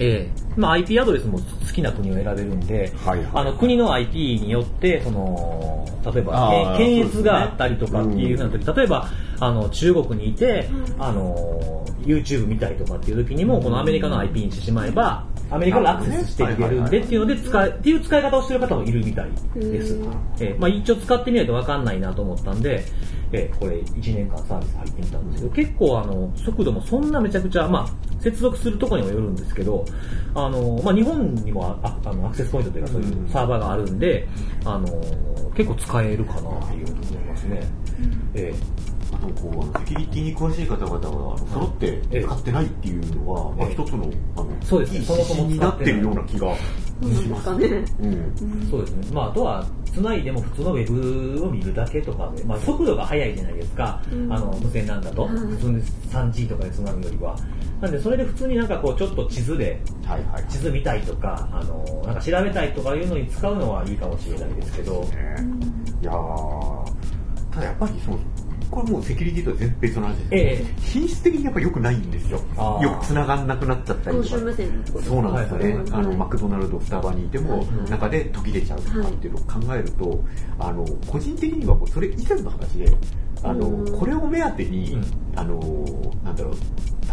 [0.00, 0.30] ええ。
[0.56, 9.08] まあ IP アドレスも好きな国を選べるんで、はいはい、あの国の IP によって、その、例えば、検閲があったりとかっていうような時、例えば、
[9.40, 19.98] あの、中国にいて、あの、YouTube 見たりとかっていう時にも、このアメリカの IP にしてしまえば、アメリカがアクセスしていけるんでっていうので使い、っていう使い方をしてる方もいるみたいです。
[20.40, 22.84] えー、まあ一応使ってみないとわかんないなと思ったんで、
[23.32, 29.84] えー、これ1年間サービス入ってみたんですけど、結構あの、速度もそんなめちゃくちゃ、まあ、接続するとこにもよるんですけど、
[30.34, 34.28] あの、まあ日本にもああのアクセスポイントというかそういうサーバーがあるんで、
[34.64, 34.86] あの、
[35.54, 37.60] 結構使えるかなっていう思いますね。
[38.34, 45.00] えーこうセキュリティに詳しい方々が揃って使ってないっていうのは、まあ、一つのあのそうですね。
[45.00, 46.62] そもそもになってるような気がし
[47.28, 47.84] ますね。
[48.00, 49.08] うん、そうですね。
[49.12, 57.36] まああとはつないでも普通のウェブを見るだけとかで、まあ、速度が速いじゃないですか、うん、あの無線なんだと、普通に 3G とかでつなぐよりは。
[57.80, 65.04] なんでそれで普通になんかこうちょっと地図で、はいはい、地図見たいとかあのなんか調べたいとかいうのに使うのはいいかもしれないですけど、
[66.02, 66.12] いや
[67.52, 68.18] ただやっぱりその
[68.70, 72.40] これもうセキュリティとは全別の話です、ええ、品質的にやっぱ良くないんですよ。
[72.82, 74.28] よく繋がんなくなっちゃったりとか。
[74.28, 80.24] そうなんですよね、あのマクドナルドスタバにいても、中で途切れちゃうとかっていうのを考えると、
[80.58, 82.86] あの個人的にはもうそれ以前の話で
[83.42, 84.98] あのこれを目当てに、
[85.36, 85.60] あの
[86.24, 86.54] なんだろう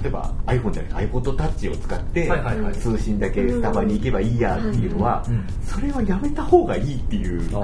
[0.01, 2.27] 例えば iPhone じゃなくて iPod Touch を使って、
[2.73, 5.23] 通信だけスタバに行けばいいやっていうのは、
[5.63, 7.63] それはやめた方がいいっていう、まあ、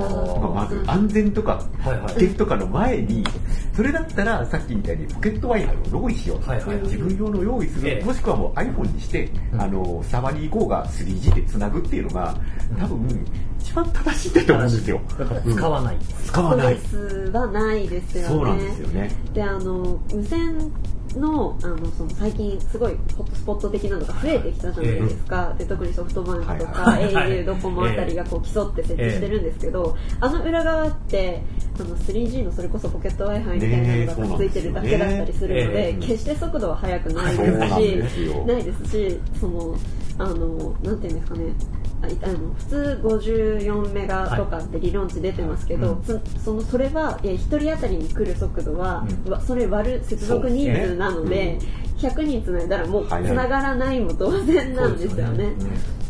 [0.50, 1.64] まず安全とか
[2.08, 3.24] 危険とかの前に
[3.76, 6.40] それだったらさっきみたいにポケット Wi-Fi を用意しよう、
[6.84, 12.36] 自分用の用意する、もしくはもう iPhone にして、あのスタバに行こうが 3G でつなぐっていうのが
[12.80, 13.26] 多分
[13.64, 15.02] 一番正しいんだと思うんですよ。
[15.18, 15.98] だから使わない。
[16.26, 16.78] 使わない。
[16.78, 18.28] ストレスはないですよね。
[18.28, 19.12] そうなんですよね。
[19.34, 20.72] で、あの、無線
[21.20, 31.42] のあのその最近すごいホットスポット的なのが増えてきたじゃないですか、で特にソフトバンクとか au ドコモあたりがこう競って設置してるんですけど、あの裏側って
[31.80, 39.76] あの 3G のそれこそポケット w i f i みたいなのがついてるだけだったりするので、決して速度は速くないですしないですしその
[40.18, 41.54] あのなんていうんですかね
[42.04, 51.60] あの普通54メガとかって理論値出てますけど、はい、そのそれは1人当たりに来る速度は、うん、それ割る接続人数なので、ね
[51.94, 55.54] うん、100人つないだらもうつながらないも同然なんですよね。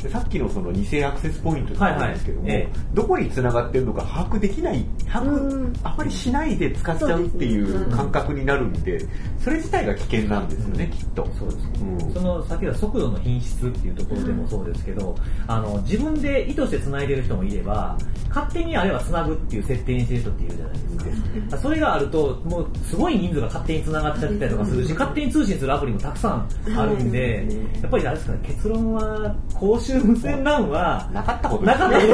[0.01, 2.63] でさっきのその偽アクセスポイントなんですけども、はいはい。
[2.63, 8.99] ええ、どこに繋がってるのか把握できない、把握あまりしないで使っちゃうっていう感覚になるんで、
[9.39, 11.27] それ自体が危険なんですよね、きっと。
[11.37, 15.15] そうです、うん、その先ほど速度の品質っていうところでもそうですけど、
[15.47, 17.97] あの自分で意図して繋いでる人もいれば、
[18.29, 21.57] 勝手にあれは繋ぐっていう設定にしてる人っているじゃないですか。
[21.57, 27.47] それがあると、もうすごい人数が勝手に繋がっちゃったりとかするし、勝手に通信するアプリもたくさんあるんで、
[27.81, 32.13] やっぱりあれですかね、結論は公衆無線 LAN はなかったことなかったこと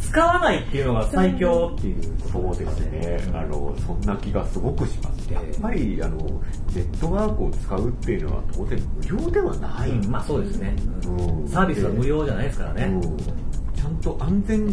[0.00, 6.18] 使わないっていうのが最強っていうそうですね、あのそんな気がすごくします、やっぱりあの
[6.74, 10.74] ネットワークを使うっていうのは当然無料ではない、うん、まあそうですね、
[11.06, 14.72] うん、サービスは無料じゃないですからね、うん、ちゃんと安全を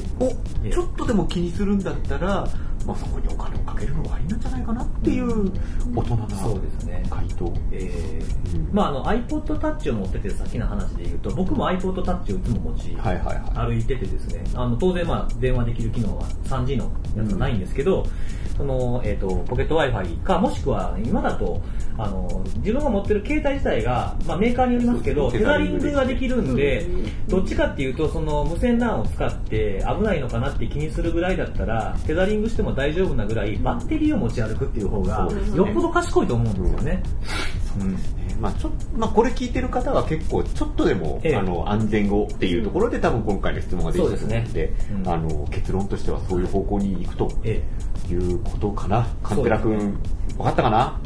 [0.71, 2.47] ちょっとでも気にするんだったら、
[2.85, 5.51] まあ、そこにお金をかけるのがありなんじゃないかなっていう
[5.95, 6.27] 大人な
[7.09, 18.05] 回答、えーまあ、あの iPod Touch を持っててさっきの話で言うと僕も iPod Touch をいつも持ち歩いててですね、あの当然まあ電話できる機能は 3G のやつはないんですけど、
[18.57, 21.61] その、えっ、ー、と、ポケット Wi-Fi か、もしくは今だと、
[21.97, 26.87] あの、自分が持ってる携帯自体が、まあメーカーによりますけど、テザリングができるんで、
[27.27, 37.03] どっちかっていうと、その無線 LAN を使って危ないのかなって気にするぐらいだったら、テザリングしても大丈夫なぐらい、バッテリーを持ち歩くっていう方が、よっぽど賢いと思うんですよね。
[37.79, 38.21] そうですね。
[38.39, 44.73] まあちょまあこれ聞いてる方は結構ちょっとでも、ええ、あの安全をっていうところで多分今回の質問が出てくるので、でね。
[44.91, 47.31] うん、あの結論としてはそういう方向に行くと
[48.09, 49.07] いうことかな。
[49.23, 49.77] カンペラ君、
[50.37, 50.99] 分かったかな？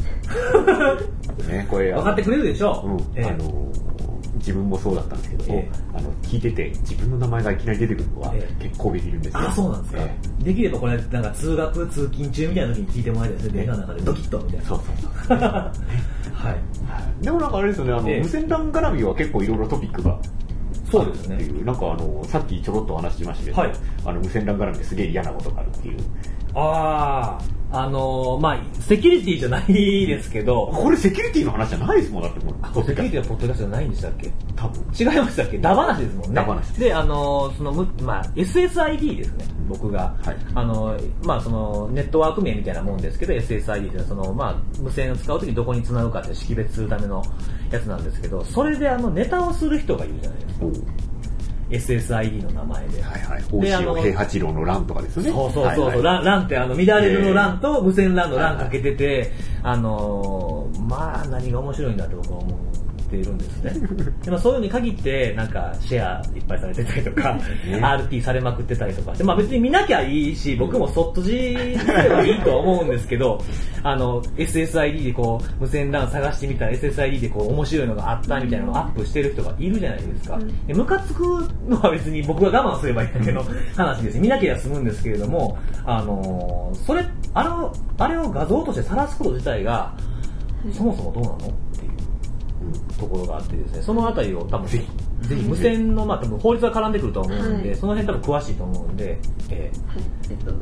[1.47, 1.91] ね、これ。
[1.93, 2.89] 分かってくれるでしょう。
[2.91, 2.99] うん。
[3.15, 3.69] え、あの
[4.35, 14.65] 自分もそうだったんですけど、えー、あの聞いてて自分の名前がいきなり出てくるのは結構ビビるんですよ、あそうなんですか、えー、できればこれなんか通学通勤中みたいな時に聞いてもらいたいですねの中でドキッとみたいな。
[14.65, 15.71] そうそうそう は
[17.21, 17.23] い。
[17.23, 20.19] でもなんかあれですよねあの、えー、無線 LAN 絡みは結構いろいろトピックが
[20.91, 21.37] そうですね。
[21.63, 23.73] なんかあの、さっきちょろっと話しましたけど、はい、
[24.05, 25.97] あの、無線 LAN 絡みですげえ嫌なことがあるっていう。
[26.55, 27.37] あ
[27.71, 30.67] あ、あのー、まあ、セキュリティじゃないですけど。
[30.67, 32.85] これセキュリティの話じゃないですもん、だってこれ。
[32.85, 34.31] セキュリティのポッドキャストじゃないんでしたっけ？
[34.55, 34.81] 多分。
[34.97, 36.35] 違いましたっけダ話ですもんね。
[36.35, 36.93] ダ話で。
[36.93, 40.15] あのー、その、まあ、SSID ですね、僕が。
[40.23, 47.21] はい、あのー、まあ、その、ネットワーク名みたいなもんですけど、SSID ってその、まあ、無線を使うときどこに繋ぐかって識別するための
[47.71, 50.65] やつなんですけど、それであの、ネタをする人がいるじゃないですか。
[51.69, 53.01] SSID の名前で。
[53.01, 53.43] はいはい。
[53.51, 55.31] 大塩平八郎の欄とかですね。
[55.31, 55.85] そうそうそう。
[55.87, 59.31] はいはい、欄ってあの、乱れるの欄と無線欄の欄かけてて、
[59.63, 62.55] あのー、まあ何が面白いんだって僕は思
[63.05, 63.73] っているんですね。
[64.23, 69.13] でもそういうのに限って、なんかシェアいっぱいされてたりとか、RT されまくってたりとか。
[69.13, 73.41] でまあ別に見なきゃいいし、僕もそっとじすればいいと思うんですけど、
[73.83, 80.39] あの、SSID でこう、無線 LAN 探してみたら SSID でこう、面白いのがあったみたいなのをアップしてる人がいるじゃないですか。
[80.67, 81.21] でムカつく
[81.67, 84.19] のは別に僕が我慢すればいいだけの話です。
[84.19, 89.95] 見なければ済むんですけれども、あのそれ、あれを、あれを画像として晒すこと自体が、
[90.73, 91.39] そもそもどうなのっ
[91.77, 91.91] ていう
[92.99, 94.69] ところがあってですね、そのあたりを多分
[95.27, 100.53] ぜひ無線の、まあ多分法律が絡んでくると思うんで、はい、その辺多分詳しいと思うんで、えー、はい、えっと、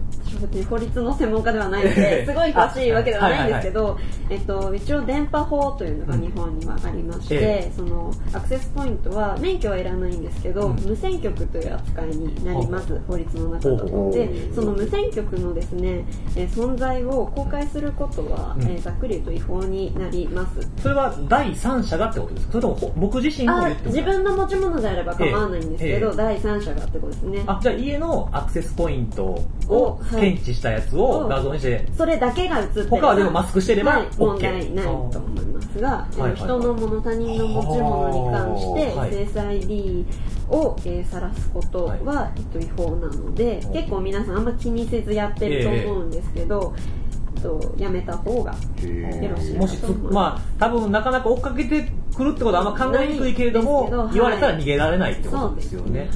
[0.69, 3.97] 法律の専門家ではないので、すごい詳しいわけではないんですけど、
[4.29, 14.11] えっと、一応電波法というのが日本にはありまして、えー、その、アクセスポイントは免許はいらないんですけど、うん、無線局という扱いになります、法律の中だと。
[14.11, 20.67] で、その無線局のですね、えー、存在を公開することは、うん、えー、ざっくり言うと違法になります。
[20.81, 22.51] それは第三者がってことですか？
[22.53, 27.43] それとも僕自身が自分の持ち物であれば構わないんですけど、えー、第三者がってことですね。
[27.47, 29.25] あ、じゃあ家のアクセスポイント
[29.67, 40.05] を検知したやつを画像にして、はい、それだけが映ってる他はでもマスクしてれば、はい、問題ないと思いますが、はい人のもの他人の持ち物に関して、はい、SSID
[40.49, 40.77] を
[41.09, 47.02] さら、えー、すことは、はい、違法なので、結構皆さんあんま気にせずやってると思うんですけど、えー
[47.43, 49.77] とやめた方がよろしいもし
[50.09, 56.09] まあ多分なかなか追っかけてくるってことはあんま考えにくいけれども言われたら逃げられないってことですよね、はい、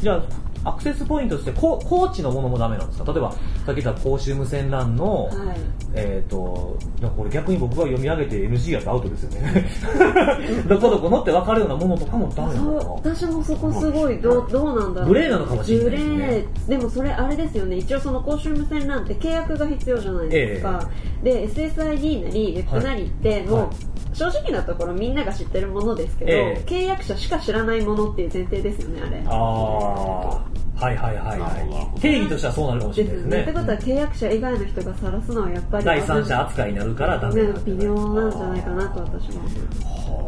[0.00, 0.22] じゃあ
[0.64, 3.12] アクセスポイントとしてコーチのものもダメなんですか？
[3.12, 3.32] 例えば
[3.66, 5.58] さっき言った公衆無線 LAN の、はい、
[5.94, 6.78] えっ、ー、と
[7.16, 9.66] これ逆に僕が読み上げて NG やとアウトですよね。
[10.68, 13.10] どこどこのって分かるようなものとかもダメなのか？
[13.10, 15.08] 私もそこすごいどどうなんだろう。
[15.10, 16.68] グレーなのかもしれないです、ね、グレー。
[16.68, 17.76] でもそれあれですよね。
[17.76, 20.88] 一応その公衆無線 LAN って契約が必要じゃないですか、
[21.24, 23.68] えー、で SSID なり WEP なりってもう、はい。
[24.14, 29.22] 正直なところみんなが知ってるものですけど、え契約者しか知らないものっていう前提ですよねあれ。
[29.26, 32.00] ああはいはいはいはい。
[32.00, 33.42] 定義としてはそうなるかもしれないですね。
[33.42, 39.80] ってことは契約者以外の人が晒すのはやっぱり第三者扱いになるからダメなん微妙なんじゃないかなと私は思います。
[39.80, 40.22] はあ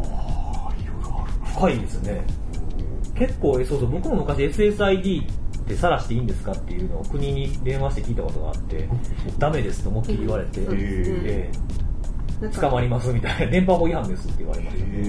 [1.55, 2.23] 深いですね。
[3.15, 8.87] 結構そうそう僕も昔 SSID って晒していいんですかっていうのを国に電話して聞いたことがあって
[9.39, 13.51] ダメですと思いっきり言われて、えー、捕まりますみたいな。
[13.51, 15.03] 電波法違反ですって言われました、ね、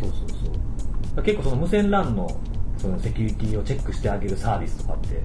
[0.00, 0.28] そうそう
[1.14, 1.22] そう。
[1.22, 2.28] 結構その無線 LAN の
[2.80, 5.22] そのセキュリティをチェックしてあげるサービスとかって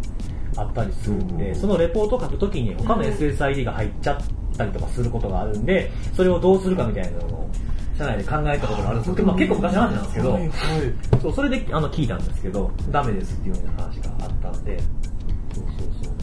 [0.57, 4.17] あったりするんで、そのレポートを書くときに他の SSID が入っちゃっ
[4.57, 7.49] たりとかすることがあるんで、それをどうするかみたいなのを
[7.97, 10.51] 社内で考えたことがあるんですけど、まあ、結構昔の話なんですけど、はいはい、
[11.21, 14.79] そうそれであの聞いたんですけど、ダメですっていうような話があったんで、
[15.53, 16.15] そうそうそう。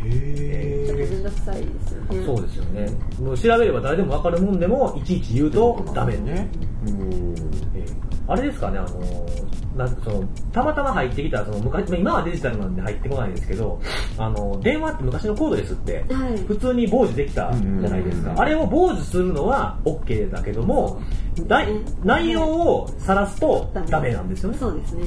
[0.00, 2.24] へちょっと面倒くさいですよね。
[2.24, 2.88] そうですよね。
[3.20, 6.48] もう調べれば誰でも分かるもんでも、いちいち言うとダメね。
[6.86, 7.34] うん、
[7.74, 9.26] えー、あれですかね、あの
[9.74, 13.80] なんそのたまたま入ってきたその昔今はデジタルなんで入ってこないですけど
[14.18, 16.04] あの電話って昔のコードレスって、
[16.46, 21.00] 普通に傍受できたじゃないですか、あれを傍受するのは OK だけども
[22.04, 24.58] 内容を晒すとダメなんですよね。
[24.58, 25.04] そうですね。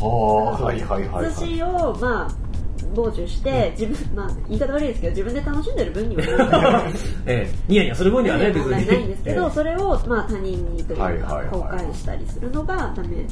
[0.00, 2.49] はあはいはいはい、通信をまあ
[2.94, 6.84] 傍受して、自分、まあ、言い方悪いですけど、自分で楽しんでる分には、
[7.26, 8.70] ええ、ニヤニヤする分にはね、別に。
[8.70, 13.24] ないんですけど、それを、まあ、他人にというか、公開したりするのがダメ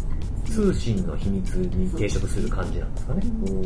[0.50, 3.22] 通信の秘密に抵触する感じなんですかね。
[3.42, 3.62] おなる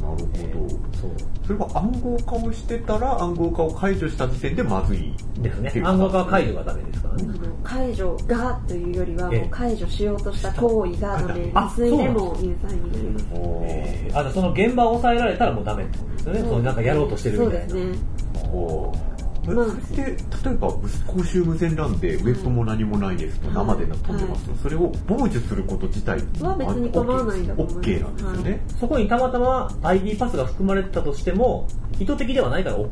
[0.00, 0.68] ほど、えー、
[1.00, 1.10] そう
[1.46, 5.82] それは暗号化をしてたら暗号化を解除した時点でまずいですね。
[5.84, 7.28] 暗号化は解除がダメですからね。
[7.62, 11.44] 解除がというよりは、もう解除しようとした行為がダメ。
[11.46, 13.26] 未遂でも有罪になります。
[13.62, 16.40] えー、あその現場を抑えられたらもうダメってことですよね。
[16.40, 17.68] そのなんかやろうとしてるみたいな。
[17.68, 19.19] そうですね。
[19.54, 20.68] まあ、で例えば
[21.06, 32.88] 公衆無線 LAN でウェブも何もないですと、はい、生で飛んでますと、はい、それを傍受すること自体は別に構わないんだと思い OK なんですよね、はい、そこにたまたま ID パスが含まれてたとしても意図的ではないから OK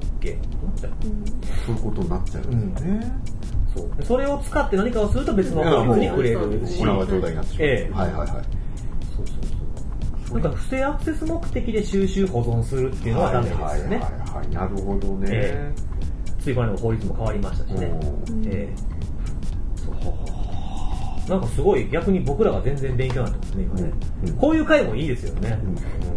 [1.67, 3.13] そういうことになっちゃうんですよね、
[3.67, 4.05] うん、そう。
[4.05, 6.67] それを使って何かをすると別の法律に触れる。
[6.67, 8.29] し今は状態になってしまう、ええ、はいはいはい。
[8.29, 8.47] そうそう
[10.29, 10.41] そう。
[10.41, 13.69] なんか不正アクセス目的で収集保存するっていうのはダメですよね。
[13.69, 14.01] はいはい、
[14.37, 15.29] はい、なるほどね。
[15.31, 15.98] えー
[16.39, 17.91] ついこの法律も変わりましたしね。
[18.47, 23.93] えー、なんかすごい逆に僕らが全然勉強になってますね、今ね。
[24.27, 25.59] うん、こういう回もいいですよね。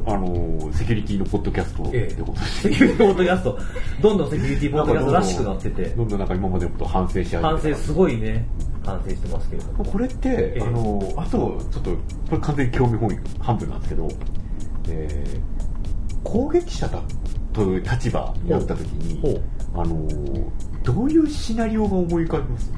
[0.08, 3.60] うん、あのセキュリティのポッドキャストってことです、えー、セキュリティポッドキャスト、
[4.02, 5.84] どんどんセキュリティポッドキャストらしくなってて。
[5.86, 8.46] どんどんなんか今までのこと反省し合い反省すごいね。
[8.84, 9.86] 反省してますけれども。
[9.86, 11.98] これって、えー、あの、あと、ちょっと、こ
[12.32, 14.08] れ完全に興味本位半分なんですけど、
[14.90, 15.40] えー、
[16.24, 17.00] 攻撃者だ
[17.54, 19.42] という立場になった時に、
[19.74, 20.08] あの
[20.84, 22.72] どういうシナリオが思い浮かびます？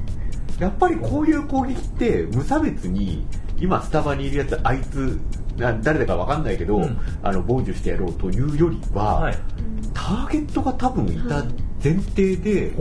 [0.60, 3.26] やっぱりこういう攻撃って無差別に
[3.58, 5.18] 今スタバにいるやつあいつ
[5.56, 9.38] 誰だか分かんないけど、うん、あの傍受してやろうというよりは、はい、
[9.92, 11.44] ターゲットが多分いた
[11.82, 12.72] 前提で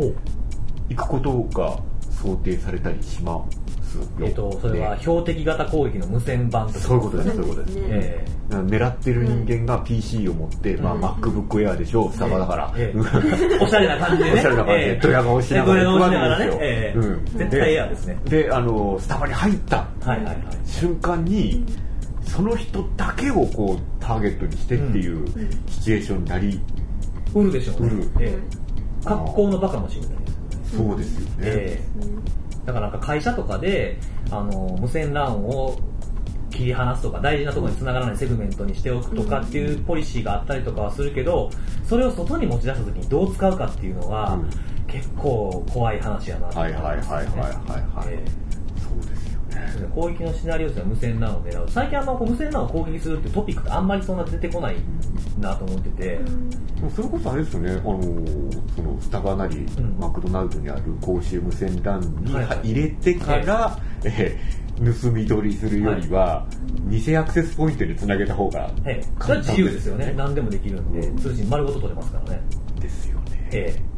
[0.90, 1.80] 行くことが
[2.12, 3.58] 想定されたりしまです。
[3.58, 3.63] よ。
[4.22, 7.78] えっと、それは標的型攻撃の無線版とか、そういうことです、そういうことです。
[7.80, 12.74] えー、狙ってる人間が PC を持って、まあ、MacBook Air でしょ、スタバだから。
[13.62, 14.40] おしゃれな感じでね。
[14.40, 16.60] おしゃれな感じで、ドヤ顔しながら行くわけですよ。
[16.62, 18.20] えー、絶対エアですね。
[18.26, 19.88] で、あの、スタバに入った。
[20.66, 21.66] 瞬間に、
[22.26, 25.28] その人だけをこうターゲットにしてっていう
[25.68, 26.60] シチュエーションになり
[27.36, 27.92] うるでしょうね。
[28.20, 30.10] えー、格好のバカもしれない
[30.76, 31.36] そうですよね。
[31.42, 33.98] えー、だからなんか会社とかで、
[34.32, 35.78] あの、無線 LAN を
[36.50, 41.50] 切り離すとか大事なところに繋がらないセグメントにしておくとかっていうポリシーがあったりとかはするけど
[41.84, 44.40] それを外に持ち出した時にどう使うかっていうのは、
[44.88, 48.53] 結構怖い話やなはいはいはいはいはいはい、えー
[49.94, 51.70] 攻撃のシナリオですね無線 LAN を狙う。
[51.70, 54.76] 最近あんま無線 LAN を攻撃するってトピックってあんまりそんな出てこない
[55.40, 56.20] なと思ってて、
[56.96, 57.72] それこそあれですよね。
[57.72, 58.02] あの
[58.76, 62.34] そのスタバなり、うん、マクドナルドにある公衆無線 LAN に
[62.72, 66.46] 入れてから、はい、えー、盗み取りするよりは、
[66.90, 68.72] 偽アクセスポイントにつなげた方が
[69.20, 70.14] 簡単自由ですよね。
[70.16, 72.42] 何でもできるんで通信丸ごと取れますからね。
[72.80, 73.93] ですよね、ええ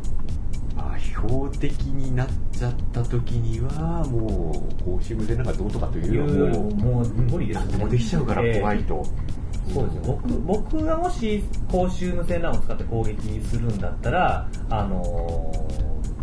[1.06, 7.78] 標的になっちゃった時にはもう公衆無線なんかどうとかというよりももう無理ですね。
[7.78, 9.06] もできちゃうから怖いと、
[9.68, 10.01] えー、そうですね。
[10.06, 15.51] 僕僕がもし公衆無線 LAN を使って攻撃するんだったらあの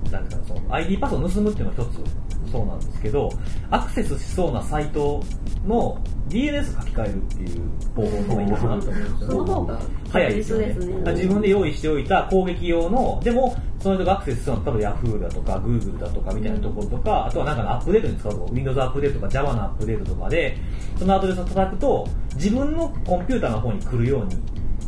[0.04, 3.30] ー、なんていうかその ID パスを盗むっていうのは一つそうなんですけど
[3.70, 5.22] アクセスしそうなサイト
[5.66, 5.98] の
[6.28, 7.60] DNS 書き換えるっていう
[7.96, 9.16] 方法の方がいいかなと思うんですよ。
[9.18, 9.80] その方が
[10.10, 20.56] 早いですよね、ね、自分で用意しておいた攻撃用のでもその人がアクセスするのは多分 Yahoo だとか Google だとかみたいなところとか、あとはなんかのアップデートに使うと Windows アップデートとか Java のアップデートとかで
[20.98, 24.36] そのアドレスを叩くと自分のコンピューターの方に来るように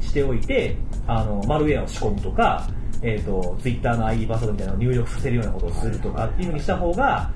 [0.02, 2.68] しておいてあのマルウェアを仕込むとか
[3.06, 7.30] えーと、Twitter の ID パスワードみたいなのを入力させるようなことをするとかっていうふうにした方が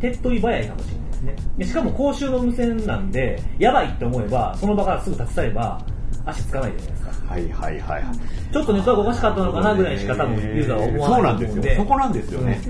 [0.00, 1.36] 手っ取り早いかもしれないですね。
[1.56, 5.82] でしかも公衆の無線なんでやばいって思えばその場からすぐ立ち去れば
[6.26, 7.26] 足つかないじゃないですか。
[7.26, 8.04] はいはいはい
[8.52, 11.76] ちょっとネットワークおかしかったのかなぐらいしか多分ユーザーは思わないそうなんですよ。
[11.76, 12.60] そこなんですよね。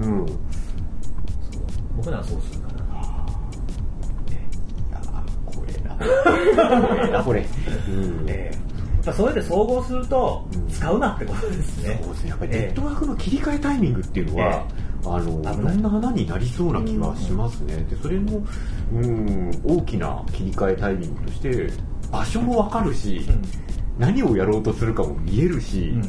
[0.00, 0.26] うん、
[1.96, 2.84] 僕ならそうするかな
[5.46, 5.96] 怖えな。
[6.80, 7.44] 怖えなこれ、
[7.88, 8.26] うん
[9.06, 12.30] えー、それで総合すると使うなってことですね、そうですね。
[12.30, 15.26] やっぱりネットワークの切り替えタイミングっていうのは、えーあのい。
[15.26, 18.42] ろんな花になりそうな気がしますね、でそれの
[18.92, 21.70] うん大きな切り替えタイミングとして
[22.10, 23.42] 場所も分かるし、うん、
[23.98, 26.02] 何をやろうとするかも見えるし、うん、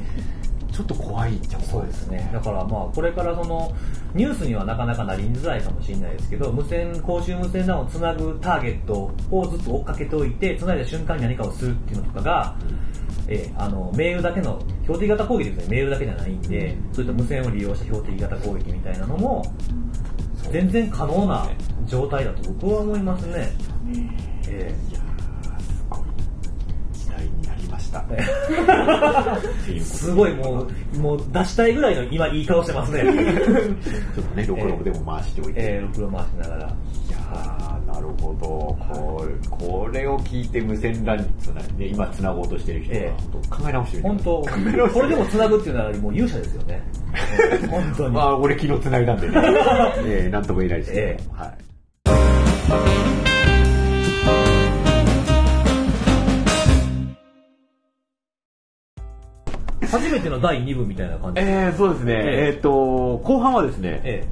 [0.75, 1.87] ちょっと怖いっちゃ怖い。
[1.87, 2.29] ですね。
[2.33, 3.71] だからまあこれからその
[4.13, 12.57] ニュースにはなかなかなりづらいかもしれないですけど無線公衆無線 LAN をつなぐターゲットをずっと追っかけておいてつないだ瞬間に何かをするっていうのとかが、
[13.27, 15.77] えー、あのメールだけの標的型攻撃ですね。
[15.77, 19.43] メールだけじゃないんで、そういった無線を利用した標的型攻撃みたいなのも
[20.51, 21.49] 全然可能な
[21.85, 23.51] 状態だと僕は思いますね。
[24.49, 25.04] えー
[29.83, 33.03] すごいもう、もう出したいぐらいの今いい顔してますね。
[33.03, 35.61] ちょっとね、ロクロクでも回しておいて。
[35.61, 36.67] えー、ロクロ回しながら。
[36.67, 38.47] いやなるほど。
[38.93, 44.07] これこれを聞いて無線 LAN につなね、今つなごうとしてる人は、本当考え直してみて。
[44.09, 44.41] 本当、
[44.93, 46.81] これでもつなぐっていうならもう勇者ですよね。
[47.69, 48.15] 本当に。
[48.15, 49.33] まあ、俺昨日つないだんでね。
[50.05, 51.45] えー、なんとも言えないですけど、えー、は
[53.21, 53.24] い。
[59.99, 61.41] 初めての第2部みたいな感じ。
[61.41, 62.13] えー、そうですね。
[62.15, 64.27] えー、っと、後半はですね、え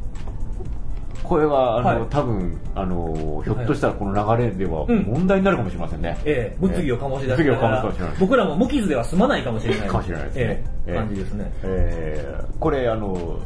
[1.23, 6.17] ー、これは、あの、はい、多分、あの、ひょっとしたらこの流れでは問題になるかもしれませんね。
[6.25, 6.57] ええ。
[6.57, 9.87] ー、物議を醸し出して僕らも無傷では済まないかもしれない。
[9.87, 10.63] かもしれないですね。
[10.87, 11.51] えー、感じですね。
[11.63, 13.39] えー、これ、あの、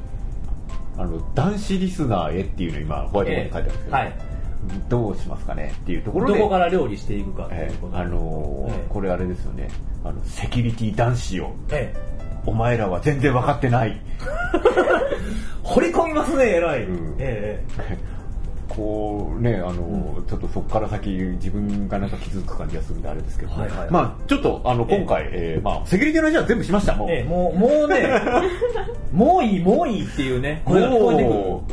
[0.97, 4.13] あの、男子リスナーへっていうの今、ホワイトボードに書いてあるんですけど、はい。
[4.89, 6.39] どうしますかねっていうところで。
[6.39, 9.69] どこから料理していくかえー、あのーえー、これあれですよね。
[10.03, 14.01] あのセキュリティ男子を、えー、お前らは全然分かってない。
[15.63, 17.97] 掘り込みますね偉い、うん、ええ
[18.77, 19.81] こうねあの、
[20.17, 26.95] うん、ちょっとそこから先自分がなんか気づく感じがするんであれですけど、はいはいはい、まあちょっとあの今回、えー、えー、まあセキュリティの話は全部しました。
[26.95, 28.07] もう、えー、もうもうね
[29.11, 31.23] もういいもういいっていうね声が聞こえて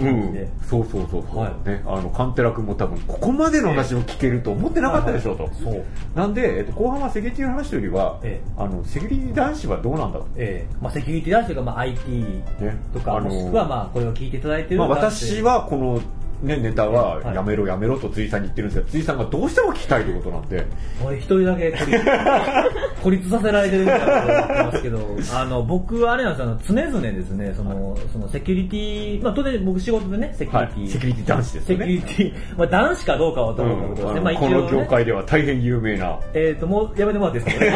[0.01, 5.85] くる、うん、そうそうそうそう、はい、ねあのカンテラ君も多分ここまでの話を聞けると思ってなかったでしょうと、はいはい、そう。
[6.15, 10.67] なんで、えーと、後半はセキュリティの話というよりは、えー、あのセキュリティ男子はどうなんだろう、え。
[10.73, 12.43] ーまあ、セキュリティ男子というか、まあ、IT
[12.95, 16.01] とか、ね、もしくはまあこれを聞いていただいてる、まあ、私はこの
[16.45, 20.67] ね、ネタはやめろやめろと辻さんに言ってるんですけど、辻さんがどうしても聞きたいということなんで。
[21.05, 21.73] 俺一人だけ
[23.03, 30.81] 孤立 させられてるみたいなこと思ってますけど、 あの、僕はあれなんですよ、常々ですね、その、はい、そのセキュリティ、まあ当然僕仕事でね、セキュリティ。
[30.81, 31.77] はい、セキュリティ男子ですね。
[31.77, 34.19] セキュリティ、まあ男子かどうかはと思うことですね。
[34.19, 36.19] うん、まあこの業界では大変有名な。
[36.35, 37.73] えっ、ー、と、もうやめてもらっていいですか、ね、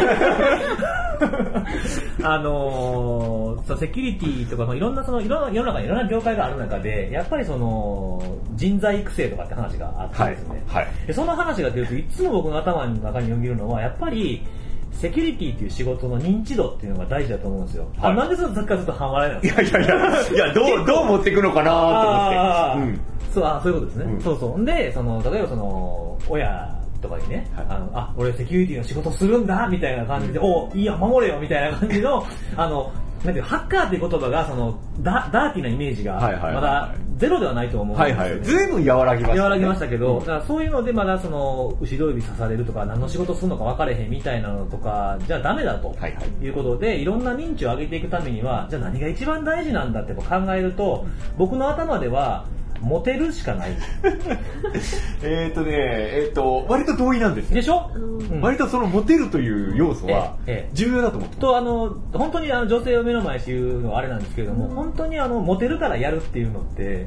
[2.23, 8.23] あのー、セキュリティとか、まあ、いろんなその、いろんな、世の中にいろんな業界がある中で、やっぱりその、
[8.59, 10.63] 人材育成とかって話があってですね。
[10.67, 10.85] はい。
[10.85, 14.45] はい、でその話が出ると、いつも僕の頭の中によぎるのは、やっぱり、
[14.93, 17.89] セキュリティっていう仕事の認知度っていうのが大事だと思うんですよ。
[17.99, 19.63] はい、あなんでそのさっきからずっと半笑いなんですか？
[19.63, 22.91] いやいやいや、いやどう、 どう持っていくのかなと思って。
[22.91, 23.01] うん、
[23.33, 24.13] そう、あそういうことですね。
[24.13, 24.65] うん、そうそう。
[24.65, 32.91] で、その、例えばその、親とかにね、はい、あの、あ、俺セキュリティの仕事するんだみたいな感じで、うん、おいいや、守れよみたいな感じの、あの、
[33.25, 36.15] なんていうハッカーっていう言葉が、その、ダダーティーなイメージが、
[36.55, 38.21] まだゼロではないと思うんですよ、ね。
[38.23, 38.45] はいはい。
[38.45, 51.07] ずいぶん和らぎました、ね、和らぎましたけど、だからそういうのでまだその、後ろ指刺されるとか、何の仕事するのか分かれへんみたいなのとか、じゃあダメだと、はいはい、いうことで、いろんな認知を上げていくためには、じゃあ何が一番大事なんだって考えると、
[51.37, 52.45] 僕の頭では、
[52.81, 53.71] モテるしかない。
[55.23, 60.37] えっとね、えっ、ー、と、割と同意なんですでしょ、うん、割とそのモテるという要素は
[60.73, 67.07] 重要だと思ってと、あの、本当にあの女性を目の前に言うのはあれなんですけれども、うん、本当にあの、モテるからやるっていうのって、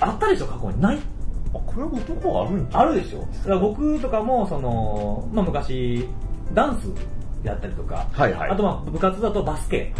[0.00, 0.80] あったでしょ、過去に。
[0.80, 0.98] ない。
[1.54, 3.20] あ、これは男はあるんあるでしょ？
[3.20, 6.08] だから僕とかも、その、まあ昔、
[6.52, 6.88] ダンス
[7.44, 9.92] やったりとか、はいはい、あとまあ部活だとバスケ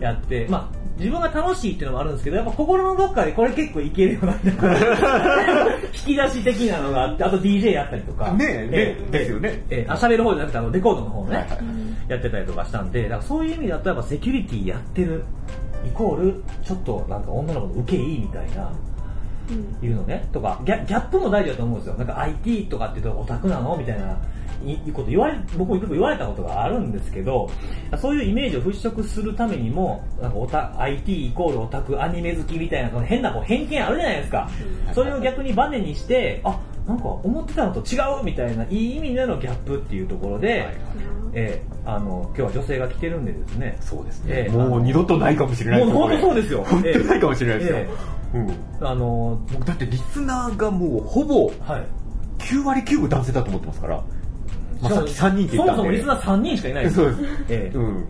[0.00, 4.32] やって、はい、まあ自分が楽しいっていうのもあるんですけど、やっぱ心のどっかでこれ結構いけるような
[5.92, 8.32] 引き出し的なのがあって、あと DJ やったりとか。
[8.32, 9.62] ねえ、えですよね。
[9.68, 11.58] えー、あ、喋る方じゃなくてあのレコードの方ね、はいはい、
[12.08, 15.24] やってたりとかしたんで、だからそういう意味だとやっぱセキュリティやってる、
[15.86, 18.72] イコール、ちょっとなんか女の子の受けいいみたいな、
[19.82, 21.94] いうのね、とかギャ、ギャップも大事だと思うんですよ。
[21.96, 23.76] なんか IT とかって言うとオタクなの？
[23.76, 24.16] みたいな。
[24.64, 27.50] いいこと言われ、僕もよく言われたことがあるんですけど、
[27.98, 34.50] そういうイメージを払拭するためにも、なんかオタ IT イコールオタク、アニメ好きみたいな、その変なこう偏見あるじゃないですか。
[34.92, 40.74] それを逆にバネにして、あ、なんか思ってたのと違うみたいな、いい意味でのギャップっていうところで、はい
[41.38, 43.76] えー、あの今日は女性が来てるんでですね。
[43.80, 45.84] そうですね、えー、もう二度とないかもしれない。
[45.84, 46.64] もう本当そうですよ。
[46.64, 51.50] 本当にないかもしれないですよ、えー、うん、あの僕だってリスナーがもうほぼ
[52.38, 54.02] 9割9分男性だと思ってますから、
[54.80, 55.76] まあ、さっき3人って言ったんで。
[55.76, 58.06] そもそもリスナー3人しかいないですそうです、えー、うん。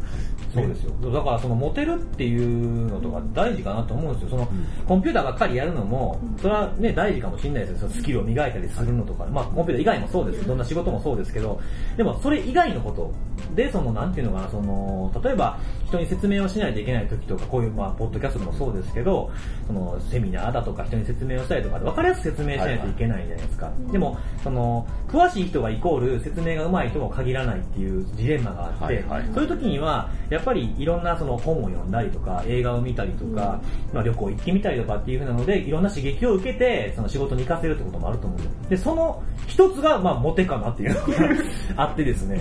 [0.56, 1.12] そうですよ。
[1.12, 4.30] だからそのモテるっていうのとか大事かなと思うんですよ。
[4.30, 4.48] その、
[4.86, 7.88] コンピューターばっかりやるのも、それはね、大事かもしれないですよ。
[7.90, 9.26] スキルを磨いたりするのとか。
[9.26, 10.46] まあ、コンピューター以外もそうです。
[10.46, 11.60] どんな仕事もそうですけど、
[11.96, 13.12] でもそれ以外のこと
[13.54, 19.30] で、その、なんていうのかな、その、例えば、人に説明をしないといけない時とか、こういう、まあ、ポッドキャストでもそうですけど、
[19.66, 23.70] その、セミナーだとか人に説明をしたりとか、分かりやすく説明しないといけないじゃないですか。
[23.92, 33.60] でも、その、詳しい人がイコール説明が上手いとも限らないっていうジレンマがあって、そういう時には、やっぱりいろんなその本を読んだりとか、映画を見たりとか、
[33.92, 38.38] まあ、旅行行ってみたりとかっていうふうなので、いろんな刺激を受けて、その仕事に活かせるってこともあると思う。
[38.68, 42.40] で、その一つが、まあ、モテかなっていうのがあってですね、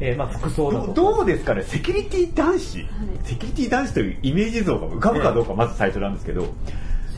[0.00, 6.46] えー、まあ、服装だとどうですかね、セキュリティ男子、はい、セキュリティ男子というイメージ像が浮かぶかどうか、まず最初なんですけど、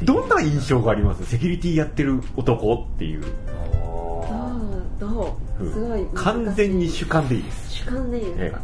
[0.03, 1.27] どんな印象があります？
[1.27, 3.25] セキュリティやってる男っていう。
[4.99, 5.71] どう？
[5.73, 7.71] すごい完全に主観でいいです。
[7.71, 8.61] 主観でいいですか、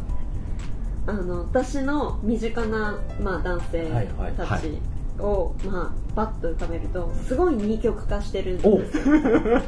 [1.07, 3.87] あの私の身近な、まあ、男性
[4.35, 4.79] たち
[5.19, 8.99] を、まあ、バッと浮かべるとすごい二極化してるんです。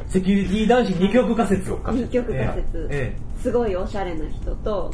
[0.12, 1.80] セキュリティ男子二極化説を。
[1.92, 4.92] 二極化説、ええ、すごいおしゃれな人と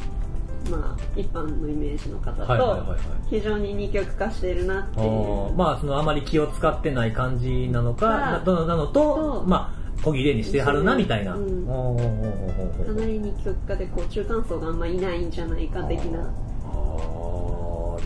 [0.70, 2.96] まあ、一般のイメージの方と
[3.30, 5.54] 非常に二極化しているなっていう。
[5.56, 11.40] まあそのあまり気を使ってない感じなのかなのとまあ小切れにしてはるなみたいな、う。
[11.40, 11.66] ん、
[12.86, 16.32] かなり二極化でこう中間層があんまいないんじゃないか的な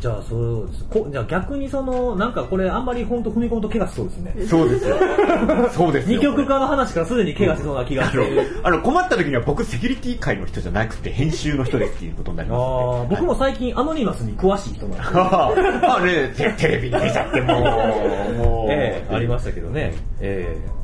[0.00, 0.84] じゃあそうです。
[0.84, 4.34] こじゃあ逆にそのなんかこれあんまり本当踏み込むと怪我しそうですね。
[4.46, 4.96] そうですよ。
[5.72, 8.18] そうです二極化の話からすでに怪我しそうな気がして
[8.62, 15.02] あの困った時には僕セキュリティ界の人じゃなくて編集の人ですっていうことになります、ね、あ僕も最近アノニマスに詳しい人なんで。
[15.18, 19.94] ああねテレビで見ちゃってもうもう、 ええー、ありましたけどね。
[20.20, 20.76] ええ。
[20.76, 20.80] ー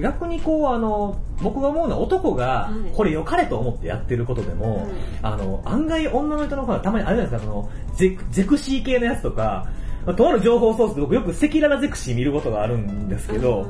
[0.00, 4.88] 逆にこうあの僕が思うのは男がこれ良かれと思ってやってることでも、はい、
[5.22, 9.68] あの案外女の人の方がたまにあれじゃないですかそのゼゼクシー系のやつとか
[10.16, 13.66] とある情報ソースで僕よく赤裸々ゼクシー見ることがあるんですけど、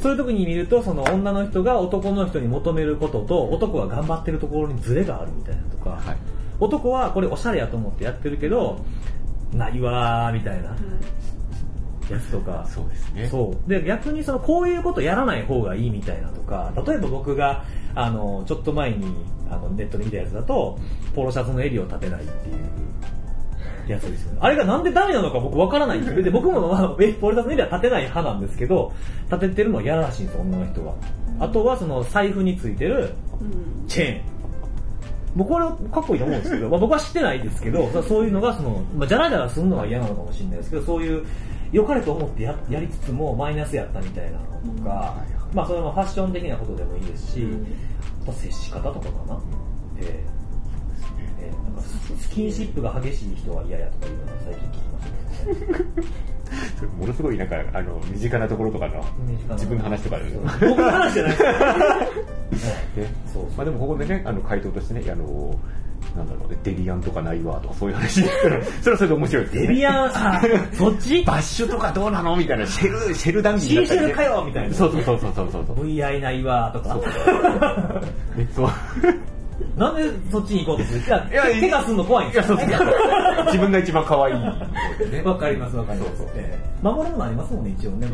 [0.00, 6.16] そういう時に見るとその女の人が男の人に求めることと男が頑張ってるところにズレがあるみたいなとか、はい、
[6.58, 8.84] 男はこれおしゃれやと思ってやってるけど
[9.52, 10.76] ないわーみたいな、
[12.10, 12.66] やつとか。
[12.68, 13.28] そうですね。
[13.28, 13.68] そう。
[13.68, 19.14] で、逆にその、こういうことやらない方がいいみたいなとか、例えば僕が、あの、ちょっと前に
[19.50, 20.78] あのネットで見たやつだと、
[21.14, 24.38] ポロシャツの襟を立てないっていうやつですよね。
[24.40, 26.22] あれがなんでダメなのか僕わからないんですよ。
[26.22, 28.92] で、僕も、まあ、え、ポロシャツの襟は立てない派なんですけど、
[29.30, 30.94] 立ててるのは嫌らしいんですよ、女の人は。
[31.40, 33.10] あとはその財布についてる
[33.88, 34.20] チェーン。
[35.36, 41.24] 僕はかっこいいと思うんですけど、まあ、僕は知ってないですけど、そういうのがその、まあ、じゃらじゃらするのは嫌なのかもしれないですけど、そういう、
[41.72, 44.44] 良かれと思ってややりつつもマイナスやったみたいなの
[44.76, 45.16] とか、
[45.54, 47.46] まあそれもファッション的なことでもいいですし、
[48.22, 49.40] あと接し方とかかな。
[49.98, 50.40] えー
[51.40, 56.08] えー、なんかスキンシップが激しい人は嫌やとかいうのは最近聞きましたね。
[56.98, 59.04] ものすごいなんかあの身近なところとかの
[59.52, 60.24] 自分の話とかで
[60.68, 61.36] 僕の話じゃない。
[63.32, 65.54] そうまあでもここでねあの回答としてねあの
[66.16, 68.22] なんだろうね、デビアンとかないわとかそういう話。
[68.22, 70.42] ですから、それはそれで面白いです、ね、デビアン、あ、
[70.74, 71.22] そっち？
[71.24, 74.74] バッシュとかどうなのみたいな、シェル、シェル談義シーシェルかよみたいな。
[74.74, 75.86] そうそうそうそうそうそう。
[75.86, 76.98] VI ないわとか。
[78.54, 78.70] そう。
[79.76, 81.00] なんでそっちに行こうとする？
[81.00, 82.56] いや、いや怪我すんの怖いんですよ。
[83.46, 84.34] 自分が一番可愛い。
[85.24, 86.22] わかります、わかります。
[86.82, 88.08] 守るもありますもんね、一応ね。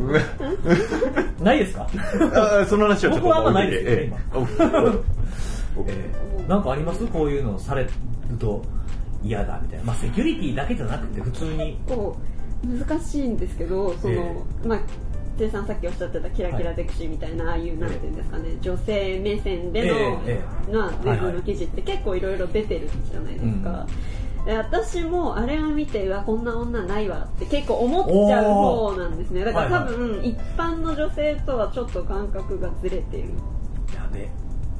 [1.41, 1.89] ないですか
[2.69, 3.21] その話はちょっと。
[3.21, 4.19] 僕はあんまないですよ、今。
[5.87, 7.07] えー、なんかあります？
[7.07, 7.91] こういうのされる
[8.39, 8.63] と
[9.23, 9.85] 嫌だみたいな。
[9.87, 11.79] まあ、セキュリティだけじゃなくて、普通に。
[12.65, 14.79] 難しいんですけど、その、えー、まあ、
[15.39, 23.87] J さんさっきおっしゃってたキラキラゼクシーみたいな、ああいうなんていうんですかね女性目線での、えー、まあ、ウェブの記事って結構いろいろ出てるじゃないですか。
[24.47, 29.45] 私もあれを見てうわこんな女ないわって結構思っちゃう方なんですね。
[29.45, 33.31] だから多分、一般の女性とはちょっと感覚がずれてる。
[33.93, 34.29] やべ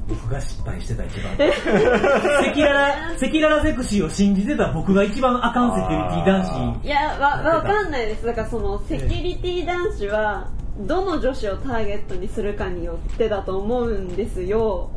[0.07, 1.33] 僕が失敗してた一番。
[1.33, 6.85] 赤裸々、赤裸々ゼクシーを信じてた僕が一番あかんセキュリティ男子。
[6.85, 8.25] いや、わ、わかんないです。
[8.25, 10.49] だからその、セキュリティ男子は、
[10.79, 14.89] どの女子をターゲットにするかによってだと思うんですよ。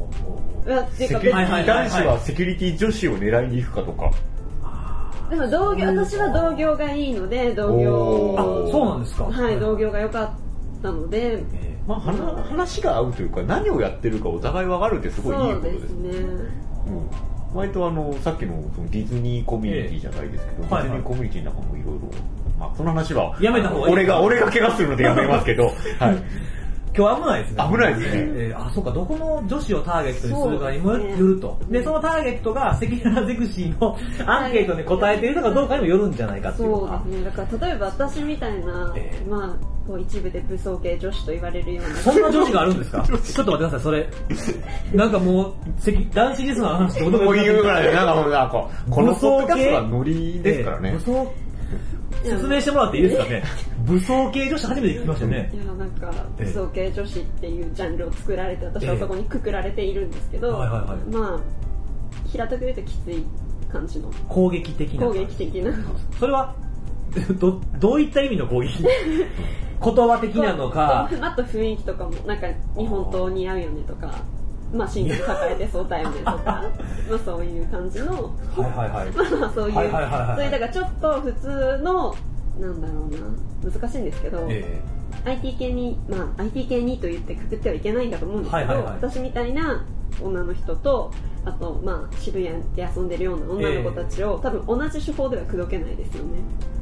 [0.92, 4.10] セキュリティ男子はセキュリティ女子を狙いに行くかとか。
[5.30, 8.36] でも同業、私は同業がいいので、同業。
[8.38, 10.30] あ、そうなんですかはい、同業が良かっ
[10.82, 11.42] たので、
[11.90, 16.10] まあ、話が合うというか何をやってるかお互い分かるってすごいいいことですね。
[16.10, 16.50] うん
[17.52, 22.00] 割とあのさっきのそのディズニーコミュニティじゃないですけど、えー、ディズニーコミュニティの中もいろいろ、
[22.60, 25.64] まあ、その話はやめた方がいい俺が俺が怪我するのでやめますけど、
[25.98, 26.22] はい、
[26.96, 27.64] 今日危ないですね。
[27.70, 28.22] 危ないですね。
[28.34, 31.58] えー、あ、そうか、どこの女子をターゲットにするかにもよると。
[31.68, 37.24] で、そのターゲットが赤裸々ゼクシーのアンケートに答えているのかどうかにもよるんじゃないかっていうそうですね。
[37.24, 41.96] だから例えば私みたいな、えー、まあ、こう一部で武装系女子と言われるような。
[41.96, 43.02] そんな女子があるんですか？
[43.02, 44.08] ちょっと待ってください、それ。
[44.94, 45.52] なんかもう、
[46.14, 47.24] 男子リスナーの話どこで。
[47.24, 50.92] も言うぐらいで、なんかもう、なんか、このポッドキャストはノリですからね。
[50.92, 51.32] 武装
[52.22, 53.42] 説明してもらっていいですかね？
[53.86, 55.50] 武装系女子初めて聞きましたね。
[55.54, 61.40] いやなんか武装系女子っていうジャンルを作られて私はそこにくくられているんですけど、はいはいはい、まあ
[62.28, 63.24] 平たく言うときつい
[63.72, 64.10] 感じの。
[64.28, 65.72] 攻撃的な攻撃的な。
[66.18, 66.54] それは
[67.40, 68.84] どどういった意味の攻撃？
[69.82, 71.08] 言葉的なのか。
[71.20, 74.12] あと雰囲気とかもなんか日本刀似合うよねとか
[74.72, 76.34] まあ、シングル抱えてそうタイムとか
[77.10, 78.18] まあそういう感じの、は
[78.58, 82.14] いはいはい、まあそういう、はいはいはいはい、そういうだからちょっと普通の
[82.60, 83.08] なんだろ
[83.64, 89.84] うな難しいんですけど、えー、IT 系にまあ IT 系にと言ってくくってはいけないんだと思うんですけど、はいはいはい、私みたいな
[90.22, 91.10] 女の人と
[91.44, 96.30] あとまあ渋谷で遊んでるような女の子たちを、えー、多分同じ手法では口説けないですよね。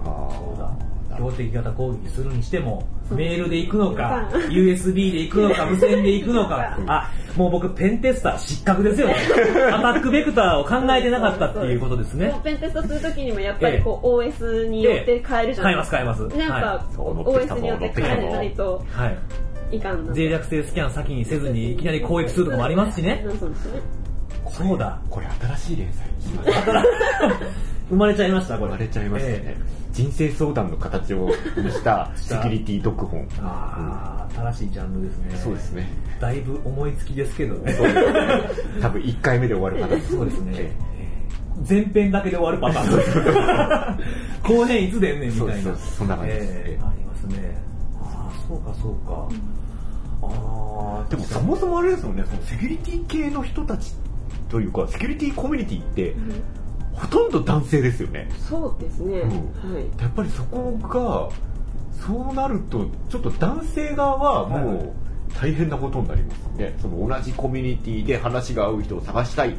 [0.04, 0.70] ああそうだ
[1.18, 9.16] 標的型攻撃するにしても、メールで行くのか、USB で行くのか、 無線で行くのか、あ、もう僕ペンテスター失格ですよね。
[9.72, 12.32] アタックベクターを考えてなかったっていうことですね。
[12.42, 15.96] ペンテストするときにもやっぱりこう OS によって変えるじゃないですか。
[15.98, 16.50] 変えます変えます。
[16.50, 18.84] なんか OS によって変えないと。
[18.92, 19.18] はい。
[19.70, 23.22] いかん脆弱性スキャン先にせずにいきなり攻撃するとかもありますしね。
[23.38, 23.80] そうですね。
[24.50, 24.98] そうだ。
[25.10, 26.06] これ新しい連載。
[27.90, 28.70] 生まれちゃいました、これ。
[28.72, 29.56] 生まれちゃいましたね。
[29.98, 33.26] 人生相談の形をしたセキュリティ読本。
[33.40, 35.36] ああ、新しいジャンルですね。
[35.36, 35.88] そうですね。
[36.20, 37.76] だいぶ思いつきですけどね。
[38.80, 40.16] 多分1回目で終わるパターン。
[40.16, 40.70] そうですね。
[41.68, 44.00] 前編だけで終わるパターン。
[44.46, 45.74] 後編いつ出んねんみたいな。
[45.76, 47.58] そんな感じです、えー、ありますね。
[48.00, 49.28] ああ、そうかそうか。
[50.22, 53.96] ああ、でもそもそもあれですよね、そのセキュリティ系の人たち
[54.48, 56.14] というか、セキュリティコミュニティって、
[56.98, 58.28] ほとんど男性ですよね。
[58.48, 59.20] そうですね。
[59.20, 59.84] うん、はい。
[60.00, 61.28] やっぱりそこが、
[62.00, 64.92] そうなると、ちょっと男性側はもう
[65.34, 66.76] 大変なことになりますね。
[66.80, 69.54] その同じコミュニティで話が合う人を探したい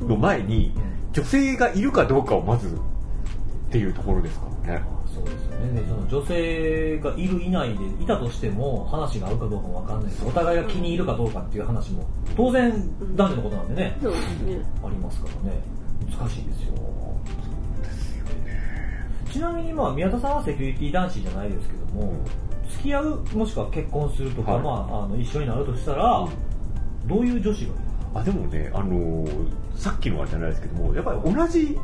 [0.00, 0.72] の前に、
[1.12, 2.78] 女性がいるかどうかをまずっ
[3.70, 4.82] ていうところですからね。
[5.06, 5.82] そうですね。
[5.88, 12.04] その女性性がいるいないでいたとしても話が合うかどうかもわかんないですお互いが気に入るかどうかっていう話も
[12.36, 12.72] 当然
[13.14, 15.62] 男女のことなんでね,、そうですねありますからね
[16.10, 16.74] 難しいですよ。
[19.32, 22.14] ちなみにまあ宮田さんはセキュリティ男子じゃないですけども、
[22.70, 24.62] 付き合うもしくは結婚するとか、はい。
[24.62, 26.28] まあ、あの一緒になるとしたら、
[27.06, 27.70] どういう女子がいい
[28.14, 29.26] あでもねあの
[29.76, 31.76] さっきのはじゃないですけどもやっぱり同じ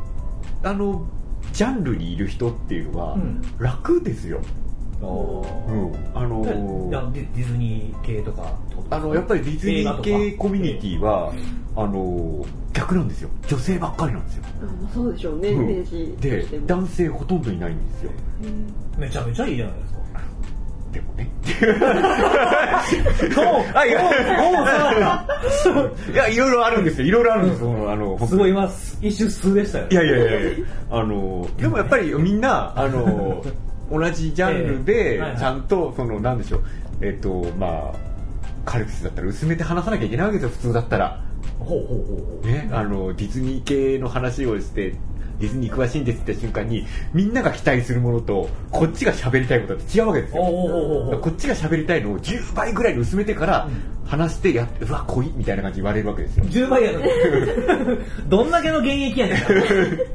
[0.63, 1.05] あの
[1.51, 3.41] ジャンルにいる人っていうのはうん。
[3.59, 4.70] 楽ですよ、あ
[5.01, 5.91] うん。
[6.13, 8.53] あのいやディディズニー系とか
[8.89, 11.33] あのやっぱりディズニー系コミュニティは、
[11.75, 13.29] あの逆なんですよ。
[13.47, 14.43] 女性ばっかりなんですよ、
[14.93, 15.63] そうでしょうね、うん。
[15.63, 16.13] イメージ
[16.47, 18.11] とで男性ほとんどいないんですよ。
[18.97, 20.01] めちゃめちゃいいじゃないですか。
[20.91, 21.31] でもね。
[23.33, 23.45] そう。
[23.73, 24.01] あいや
[25.63, 25.95] そう。
[26.11, 27.07] いやいろいろあるんですよ。
[27.07, 28.69] いろいろあるんですよ、あのすごい今
[29.01, 30.65] 一瞬数でしたよいやいやいやいや。
[30.89, 33.41] あのでもやっぱりみんなあの
[33.91, 35.17] 同じジャンルええ。
[35.17, 36.63] でちゃんとそのなんでしょう。
[37.01, 38.11] えっ、とまあ
[38.65, 41.21] カルピスだったら薄めて話さなきゃいけないわけですよ普通だったら。
[41.59, 42.47] ほうほうほうほう。
[42.47, 44.95] ねあのディズニー系の話をして
[45.41, 50.43] ディズニー詳しいんですって瞬間にみんなが期待するものとこっちが喋りたいことって違うわけですよ。
[51.21, 53.67] こっちが喋りたいのを10倍ぐらいに薄めてから
[54.05, 56.45] 話してやってうわ濃いみたいな感じで言われるわけですよ。
[56.45, 57.05] 10倍やのに。
[58.29, 59.37] どんだけの現役やねん。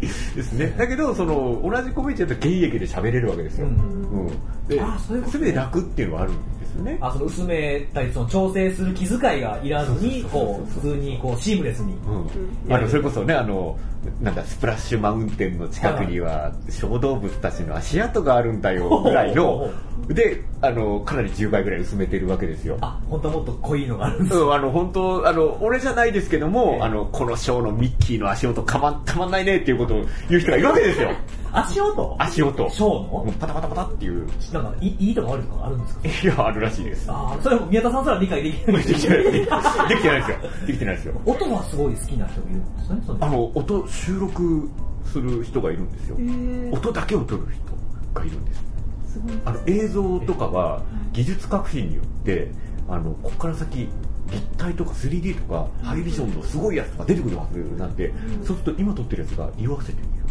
[0.01, 0.09] で
[0.43, 0.75] すね。
[0.77, 3.67] だけど、その、同じコミュニティだと現役で喋れるわけですよ。
[3.67, 4.27] ううん
[4.69, 5.23] ういうことね。
[5.33, 6.99] 全て楽っていうのはあるんですよね。
[7.01, 12.73] あその薄めたりその調整する気遣いがいらずにこう普通にこうシームレスにうん。
[12.75, 13.79] あの、それこそね、あの、
[14.21, 19.69] なんだ、スプラッシュマウンテンの近くには、小動物たちの足跡があるんだよ、ぐらいの、
[20.09, 22.77] で、あの、かなり10倍ぐらい薄めてるわけですよ。
[22.81, 31.11] あ本当はもっと濃いのがあるんですうん、あの、本当あの、俺じゃないですけども、ええあの、このショーのミッキーの足音かま、たまんないねっていうことを言う人がいるわけですよ。
[31.53, 32.17] 足音？
[32.19, 32.71] 足音。
[32.71, 33.33] ショーの？
[33.41, 34.27] パタパタパタっていう。
[34.53, 36.29] なんかいいいとか悪いとかあるんですか？
[36.29, 37.11] いや、あるらしいです。
[37.11, 39.31] ああそれも宮田さんすら理解できないできてないで
[39.97, 40.37] きてないですよ。
[40.67, 41.15] できてないですよ。
[41.25, 44.69] 音はすごい好きな人がいるんですねあの、音、収録
[45.07, 46.23] する人がいるんですよへ。
[46.23, 48.76] ー音だけを撮る人がいるんです。
[49.45, 52.51] あの、映像とかは技術革新によって、
[52.89, 53.89] あの、ここから先、
[54.31, 58.13] 立体とか 3D とかハイビジョンのすごいやつが出てくるはずなんで、
[58.45, 60.27] そうすると今撮ってるやつが色あせてみる。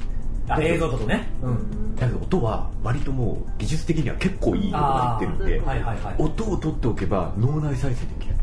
[0.48, 1.28] あ映像だとね。
[1.42, 1.96] うん。
[1.96, 6.16] だけど音は割ともう技術的には結構いい音が入ってるんで、はいはいはい。
[6.18, 8.36] 音を取っておけば脳内再生できる。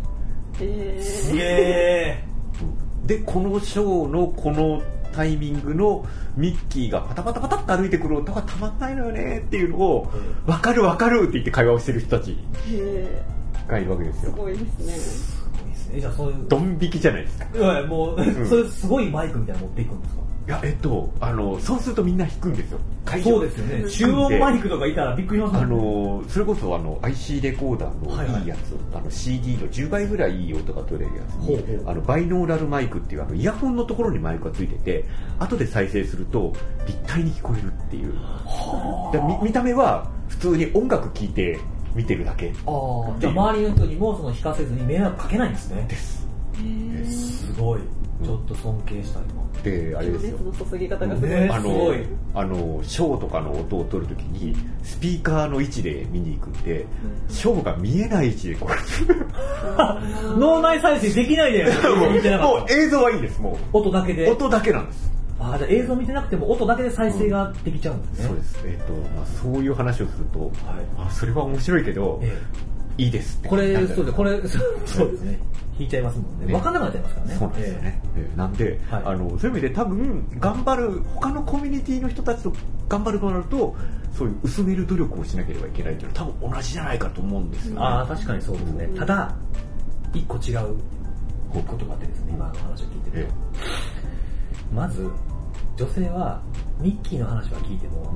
[0.61, 1.03] へー。
[1.03, 2.25] すげえ
[3.07, 4.83] でこのショーのこの
[5.13, 6.05] タイミングの
[6.37, 10.11] ミッキーがパタパタパタって歩いてくる音がたまんないのよねっていうのを
[10.47, 12.37] 「分かる分かる」って言って会話をしてる人たち
[12.71, 13.23] へ
[13.69, 14.33] がいるわけですよ。
[14.33, 14.93] ごいですね。
[14.95, 15.95] すごいですね。
[15.97, 17.47] えじゃあそういうドン引きじゃないですか。
[17.55, 18.47] いやいやもう、ん。
[18.47, 20.23] それすごいマイクみたいなの持っていくんですか？
[20.45, 22.79] いやえっとあのそうするとみんな弾くんですよ。
[23.23, 23.89] そうですよね。
[23.91, 28.49] 中音マイクとかいたらびっくりしますねのそれこそあの IC レコーダーのいい。
[28.49, 35.05] やつ、あの CD の10倍ぐらいいい音が取れるやつにあのバイノーラルマイクっていうあのイヤホンのところにマイクがついてて
[35.39, 36.53] 後で再生すると
[36.87, 38.13] 立体に聞こえるっていう。
[39.13, 41.59] で見見た目は普通に音楽聴いて
[41.95, 42.53] 見てるだけ。
[42.67, 45.87] ああじゃあ周りの人にもその引かせずに迷惑かけないんですね。
[45.89, 46.27] です。
[47.47, 47.81] すごい
[48.25, 50.39] ちょっと尊敬した今であれですよ。
[50.45, 51.99] 熱の注ぎ方がすごい、ねあすごい。
[51.99, 52.05] の
[52.35, 56.87] あのショーとかの音を取るときにスピーカーの位置で見に行くんで
[57.29, 61.65] ショーが見えない位置でこう脳内再生できないで。
[62.39, 64.31] もう映像はいいですもた音だけうで。
[64.31, 65.13] 音だけなんです。
[65.43, 70.53] ああじゃあ映像見てなくても音だけで再生ができちゃうんですね、そうです、えっとまあ、そういう話をすると、
[70.97, 72.41] あそれは面白いけど、え
[72.99, 75.39] いいですこれそうですこれそうですね。
[75.79, 76.47] 引いちゃいますもんね。
[76.47, 76.53] ね。
[76.53, 77.35] 分かんなくなっちゃいますからね。
[77.39, 78.37] そうなんですよね、ええ。
[78.37, 79.03] なんで、はい。
[79.05, 82.53] あのそういう意味で多分頑張る他のコミュニティの人たちと
[82.89, 83.75] 頑張るとなると
[84.13, 89.35] そういう薄める努力をしなければいけないっていうのは多分同じじゃないかと思うんですよ、ね、ああ確かにそうですね、ただ
[90.13, 90.77] 一個違う
[91.51, 95.09] ことがあってですね今の話を聞いてるえと、まず
[95.77, 96.43] 女性は
[96.79, 98.15] ミッキーの話は聞いても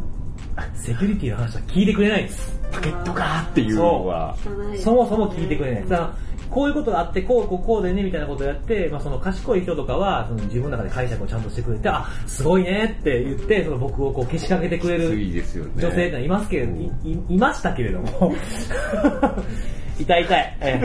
[0.75, 2.61] セキュリティの話は聞いてくれないです。
[2.73, 5.83] パケットかっていうのは汚いそもそも聞いてくれない。
[5.83, 15.73] ですこういうことがあってこうこうこうでねみたいなことをやって、まあ、その賢い人とかはその自分の中で解釈をちゃんとしてくれてあすごいねって言ってその僕をこうけしかけてくれるきついですよね。
[15.77, 18.35] 女性ってのはいますけれど、いいいましたけれども。
[19.99, 20.81] 痛い痛い、え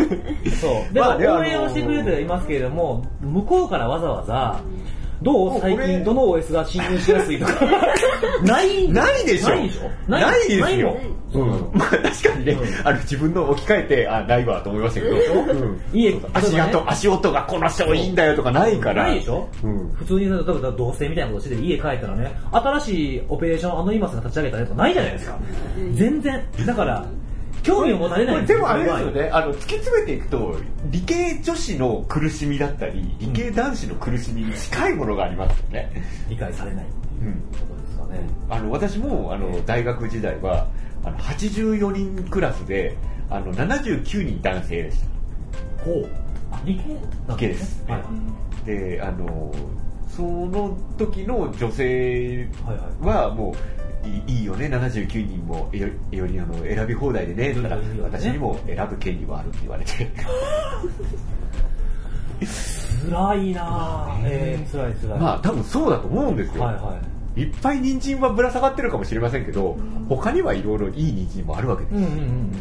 [0.45, 0.49] え。
[0.51, 4.61] そうでも応援をしてくれる人はいますけれども向こうからわざわざ
[5.21, 7.53] どう最近どの OS が侵入しやすいとか。
[8.43, 10.97] ないないでしょないでしょないですよ。
[11.33, 11.49] うん。
[11.73, 19.03] まあ確かにね、あの自分の置き換えて、あ、ないわと思いましたけど、うん家、足跡、足音がこの人いいんだよとかないから。
[19.03, 19.89] ないでしょうん。
[19.95, 25.37] 普通に、例えば同棲みたいなことしてて家帰ったらね、新しいオペレーションアノニマスが立ち上げたやつないじゃないですか。
[25.93, 26.43] 全然。
[26.65, 27.05] だから、
[27.63, 30.55] 興味を持たれないんでもあれですよね、あの突き詰めていくと、
[30.85, 35.91] 理系女子の苦しみだったり、理系男子の苦しみに近いものがありますよね。
[36.29, 38.29] 理解されないっていうことですかね。
[38.49, 40.67] あの私もあの大学時代は
[41.03, 42.97] あの84人クラスで
[43.29, 45.85] あの79人男性でした。
[45.85, 46.09] ほう。
[46.51, 46.83] あ、理系
[47.29, 48.07] 理系ですはいは
[48.63, 48.65] い。
[48.65, 49.53] であの
[50.09, 53.27] その時の女性はいはい。
[53.29, 53.55] はもうい
[54.03, 60.11] いいいよね79人もよよりあの選び放題でねっったら私にも選ぶ権利はあるって言われて
[63.09, 64.21] 辛いなぁ。
[64.25, 65.19] えー、辛い辛い。
[65.19, 66.99] まあ多分そうだと思うんですよ、はいは
[67.35, 67.41] い。
[67.41, 69.77] い、っぱい人参はぶら下がってるかもしれませんけど
[70.09, 72.51] 他にはいろいろいい人参もあるわけです、うんうんうん。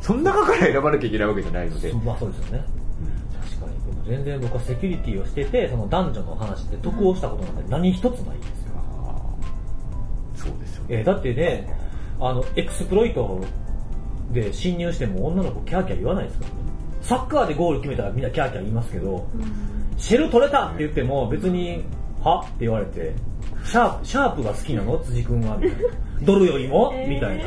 [0.00, 2.64] その中から選ばなきゃいけないわけじゃないので、まあそうですよね。
[3.40, 3.84] 確かに。
[3.84, 8.59] でも全然僕はセキュリティをしてて、その男女の話で得をしたことなんて何一つないんです
[10.90, 11.66] えーだってね、
[12.20, 13.40] あの、エクスプロイト
[14.32, 16.56] で侵入しても女の子キャーキャー言わないですからね。
[17.02, 19.26] サッカーでゴール決めたらみんなキャーキャー言いますけど、
[19.96, 21.84] シェル取れたって言っても別に、
[22.22, 22.40] は？
[22.40, 23.12] って言われて、
[23.64, 24.98] シャープ、シャープが好きなの？
[24.98, 25.56] 辻君は。
[25.56, 25.88] みたいな。
[26.26, 26.92] ドルよりも？
[27.08, 27.44] みたいな。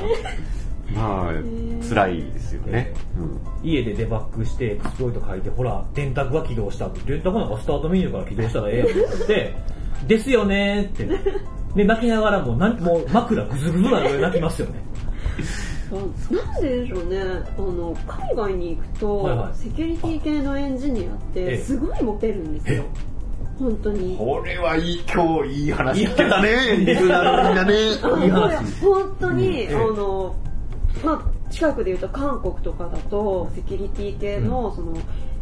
[0.96, 1.34] まあ
[1.88, 3.40] 辛いですよね、うん。
[3.68, 6.90] 家でデバッグしてエクスプロイト書いて、ほら、電卓が起動した。
[7.06, 9.54] 電卓なんかスタートメニューから起動したらええやんって言って、
[10.08, 11.32] ですよねーって。
[11.76, 14.84] で、泣きながらもうなんもう枕ぐずぐずなので泣きますよね。
[15.92, 17.20] なんででしょうね。
[17.20, 19.56] あの海外に行くと、はいはい。
[19.56, 21.58] セキュリティ系のエンジニアっええ。
[21.58, 22.84] てすごいモテるんですよ。
[23.60, 24.18] 本当に。
[24.18, 27.74] これはいい今日いい話聞けたねリスナーのみんなね。
[28.24, 28.82] いい話。
[28.82, 29.54] 本当に、うん。
[29.54, 29.76] ええ。
[29.76, 30.36] あの
[31.04, 34.94] まあ近くで言うと韓国とかだとセキュリティ系の、その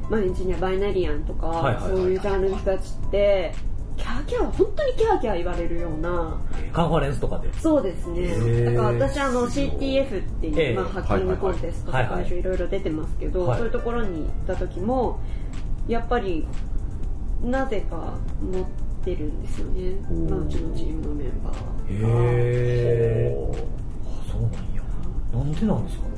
[0.09, 2.01] まあエンジニアバイナリアンとか、はいはいはいはい。
[2.01, 3.53] そういうジャンルの人たちって
[3.97, 6.39] キャーキャー本当にキャーキャー言われるような
[6.73, 7.53] カンファレンスとかで。
[7.59, 8.65] そうですね。
[8.65, 10.73] だから私あの CTF っていう、ええ。
[10.75, 12.23] まあ、ハッキングコンテストとはいはいはい。
[12.23, 15.19] か最初いろいろ出てますけど、はいそういうところに行った時も
[15.87, 16.47] やっぱり
[17.43, 18.65] なぜか持っ
[19.03, 19.93] てるんですよね、
[20.29, 21.61] まあ、うちのチームのメンバーは。
[21.89, 23.51] へー。
[23.51, 24.81] あそうなんや。
[25.33, 26.11] なんでなんですかね。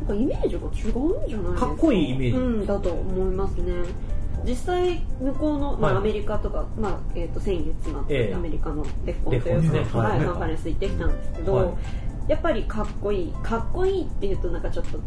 [0.00, 1.66] なんかイメージが違うんじゃないですか。
[1.68, 3.72] かっこいいイメージうんだと思いますね
[4.44, 6.00] 実際向こうの、まあ、はい。
[6.02, 8.34] アメリカとか、まあえー、と先月末、ええ。
[8.34, 10.26] アメリカのデフコンというか、はいはい。
[10.26, 11.68] カンファレンス行ってきたんですけど、はい。
[12.28, 13.32] やっぱりかっこいい。
[13.42, 14.98] かっこいいっていうとなんかちょっと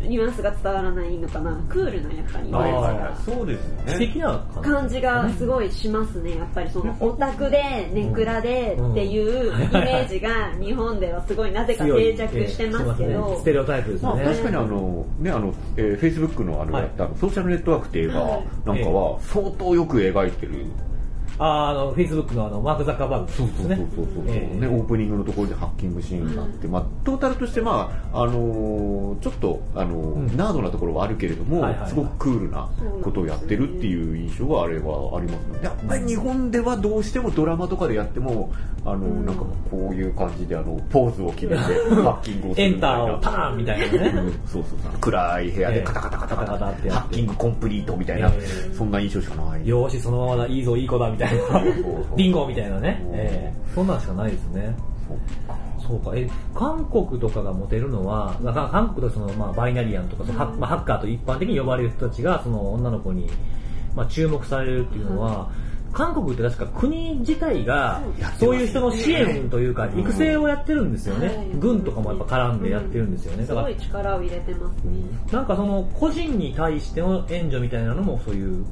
[0.00, 1.52] ニュアンスが伝わらないのかな。
[1.68, 2.48] クールなやっぱり。
[2.48, 4.70] イメはいはいージがはいそうですよ素ね敵な感じ。
[4.70, 6.36] 感じがすごいしますね。
[6.36, 14.16] やっぱりそのオタクでネクラでっていうイメージが日本ではすごいなぜか定着してますけええどステレオタイプですまあ。
[14.18, 16.82] 確かにあの、ね、あの、えー、Facebook のあの、はい。
[16.82, 20.66] やったあのソーシャルネットワークっていう映なんかは相当よく描いてる。
[21.38, 23.26] ああの、Facebook のあの、マーク・ザッカーバーグ。
[23.26, 23.76] ですね。
[23.76, 24.60] そうそうそうそう、ええ。
[24.60, 30.36] ね、オープニングのところでハッキングシーンがあって、まあ、トータルとして、まああのーちょっと、あのーうん。
[30.36, 31.90] ナードなところはあるけれども、はいはいはい。
[31.90, 32.68] すごくクールな
[33.02, 38.52] ことをやってるっていう印象はあれはありますねやっぱり日本ではどうしてもドラマとかでやっても
[38.84, 41.62] あのーなんかこういう感じであのポーズを決めて
[42.02, 43.14] ハッキングをすエンタるみたいな。
[43.14, 43.86] ーをパーンみたいな
[44.20, 44.26] うん。
[44.28, 44.32] ね。
[44.46, 44.92] そうそうそう。
[45.00, 48.32] 暗い部屋でカタカタカタカタカタカタってハッキングコンプリートみたいな、え
[48.70, 48.74] え。
[48.74, 49.66] そんな印象しかない。
[49.66, 51.38] よーし、そのままだ、いいぞ、いい子だ、みたいなそう
[52.06, 52.16] そう。
[52.16, 53.02] ビンゴみたいなね。
[53.08, 53.12] う。
[53.12, 53.74] んええ。
[53.74, 54.74] そんなんしかないですね。
[55.86, 56.12] そうか。
[56.14, 58.34] え、韓国とかがモテるのは、
[58.70, 63.28] 韓国とその、まあ、バイナリアンとか、そのハッまあ、ハッカーと一般的に呼ばれる人たちが、その女の子に、
[63.94, 65.50] まあ、注目されるっていうのは、
[65.96, 68.02] 韓国って確か国自体が
[68.38, 74.92] そういう人の支援というか育成をやってるんですよね、はい軍とかもやっぱ絡んでやってるんですよね、だからすごい力を入れてますね。
[75.32, 78.66] なんかその個人に対しての援助みたいなのもそういう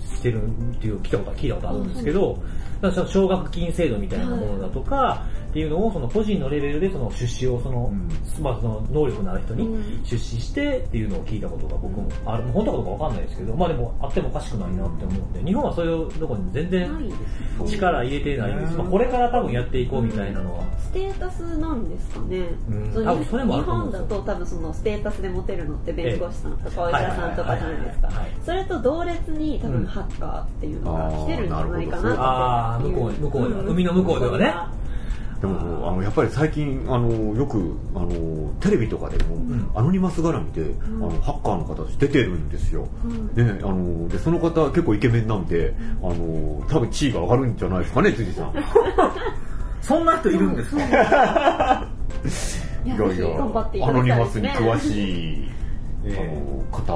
[0.00, 2.38] してるっていう聞いたこと聞いたことあるんですけど、
[2.80, 8.08] だから奨学金制度みたいなものだとかっていうのをその個人のレベルでその出資をその、うん。
[8.42, 10.04] まあその能力のある人にうん。
[10.04, 17.12] 出資してっていうのを聞いたことが僕もある、本当かどうかわかんないですけど、まあでもあってもおかしくないなって思うんで、日本はそういうところに全然
[17.66, 18.76] 力入れてないんです。
[18.76, 20.64] まあこれから多分やっていこうみたいなのは。
[20.78, 22.38] ステータスなんですかね、
[22.70, 23.04] うん。
[23.04, 28.10] 多分それもある日本だと多分そのステータスでモテるのって弁護士さんとかお医者さんとかじゃないですか。
[28.44, 34.78] それと同列に多うん分ハッカーっていうのが来てるんじゃないかなあーなるほどああ、向こう、向こうでは、海の向こうではね。
[35.40, 48.52] でもあのやっぱり最近あのよくあのテレビとかでも、うん、アノニマス絡みで、うん、あのハッカーの方たち出てるんですよ、うん、ね、あのでその方結構イケメンなんであの多分地位が上がるんじゃないですかね辻さん。
[49.80, 50.82] そんな人いるんですか？
[52.84, 55.48] いやいやアノニマスに詳しい
[56.04, 56.28] えー、あの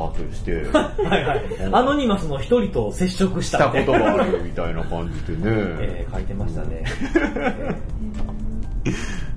[0.08, 0.64] 方として。
[0.72, 1.42] はいはい。
[1.72, 3.58] アノニマスの一人と接触した。
[3.58, 6.84] したことがあるみたいな感じでね、 えー、書いてましたね、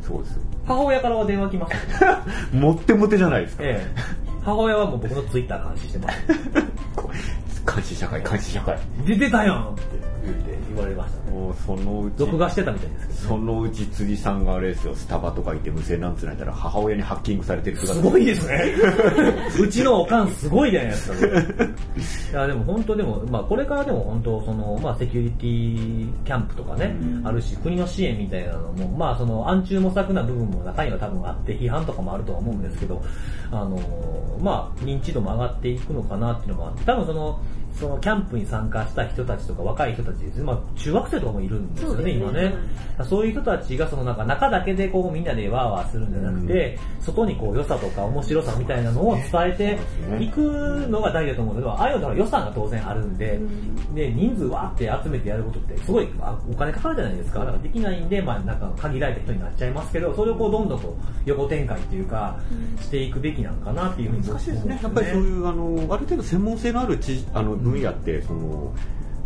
[0.02, 2.24] そうです母親からは電話来ました。
[2.58, 4.00] もってもてじゃないですか、えー、
[4.44, 6.18] 母親はもう僕のツイッター監視してます
[7.66, 8.78] 監視社会監視社会。
[9.06, 10.16] 出てたやんって。
[10.26, 18.76] 言って言われました、ね、もうそのうち録画してたみたいですけど、ね、そのうち辻さんがあれですよスタバとか行って無線なんつないたら母親にハッキングされてる姿すごいですね。
[19.60, 21.12] うちのおかんすごいじゃないです
[22.32, 33.04] かいやでも本当でも、まあ、これからでも本当その、まあ、セキュリティキャンプとかね、あるし国の支援みたいなのも、まあ、その暗中模索な部分も中には多分あって批判とかもあるとは思うんですけど
[33.52, 33.78] あの
[34.42, 37.40] まあ認知度も上がっていくのかなっていうのもあって多分その
[37.80, 42.12] そのキャンプに参加した人たちとか若い人たちですね、まあ、中学生とかもいるんですよね、ね。
[42.12, 42.54] 今ね。
[43.04, 49.52] そういう人たちがそのなんか中だけでこうみんなでワーワーするんじゃなくて、うん、外にこう良さとか面白さみたいなのを伝え
[50.18, 50.40] ていく
[50.88, 56.08] のが大事だと思うけど、ああいうのは予算が当然あるんで、うん、で、人数わーって集めてやることってすごい
[56.50, 57.40] お金かかるじゃないですか。
[57.40, 62.40] だからできないんで、まあなんか限られた人になっちゃいますけど、それをこうどんどんこう横展開っていうか、
[62.80, 64.80] していくべきなんかなっていうふうに難しいですね。
[64.82, 68.74] やっぱりそういうあの、ある程度専門性のある知あの分野って、その、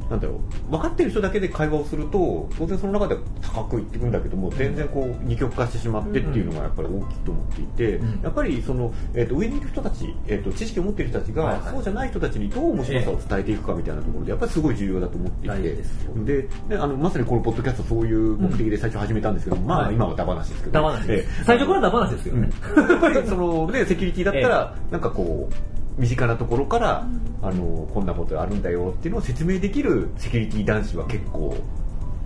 [0.10, 15.78] なんだろう分かってる人だけで会話をすると当然その中で高くいっていくんだけども全然こう二極化してしまってっていうのがやっぱり大きいと思っていて、うん、やっぱりその、えーと、上にいる人たち、えーと、知識を持っている人たちが、はいはい、そうじゃない人たちにどう面白さを伝えていくかみたいなところでやっぱりすごい重要だと思っていて
[16.26, 22.50] でであのまさにこのポッドキャストそういう目的で最初始めたんですけど、うん、まあ今はダ話ですけど、ダ話えー、最初からダ話ですよね、
[22.90, 27.08] やっぱりそのねセキュリティだったら、 えー、なんかこう身近なところから、
[27.42, 31.58] あのこんなことあるんだよっていうのを説明できるセキュリティ男子は結構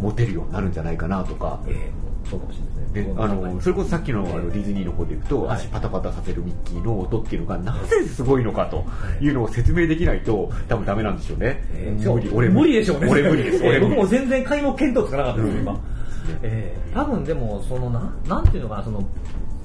[0.01, 3.13] モテるようになるんじゃないかなとか、えー、そうかもしれないですね。
[3.15, 8.85] であのそれこそさっきのあのディズニーの方でいくと、足パタパタさせるミッキーの音っていうのがなぜすごいのかと
[9.21, 9.29] い。
[9.29, 12.73] うのを説明できないと多分ダメなんでしょうね、えー、無理俺無理。
[12.73, 13.07] でしょうね。
[13.09, 15.79] 俺無理です、俺僕も全然開目見当つかなかったです、今、
[16.43, 19.03] えー、多分でもそのななんていうのかなその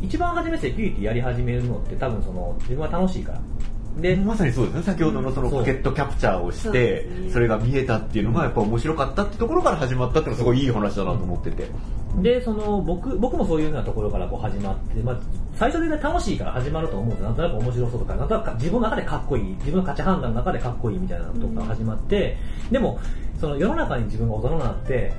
[0.01, 3.41] 一番初めセキュリティやり始めるのって多分その自分は楽しいから
[4.01, 4.83] でまさにそうですね。
[4.83, 11.69] 先ほどのそのポケットキャプチャーをして、それが見えたっていうのがやっぱ面白かったってところから始まったっていうのはすごいいい話だなと思ってて。
[12.23, 15.21] で、その僕僕もそういうようなところからこう始まって、まあ、
[15.57, 22.37] 最初で、ね、楽しいから始まると思うんですなんとなく面白そうとか、なんとなく自分の中でかっこいい、自分の価値判断の中でかっこいいみたいなところから始まって、
[22.71, 23.01] でも、
[23.41, 25.13] その世の中に自分が大人になって、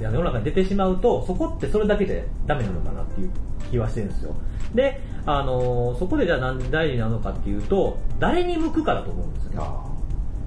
[0.00, 3.30] 世の中に出てしまうと、そこってそれだけでダメなのかなっていう
[3.70, 4.34] 気はしてるんですよ。
[4.74, 9.94] で、あのそこでじゃあ何で大事なのかっていうと、誰に向くかだと思うんですよ。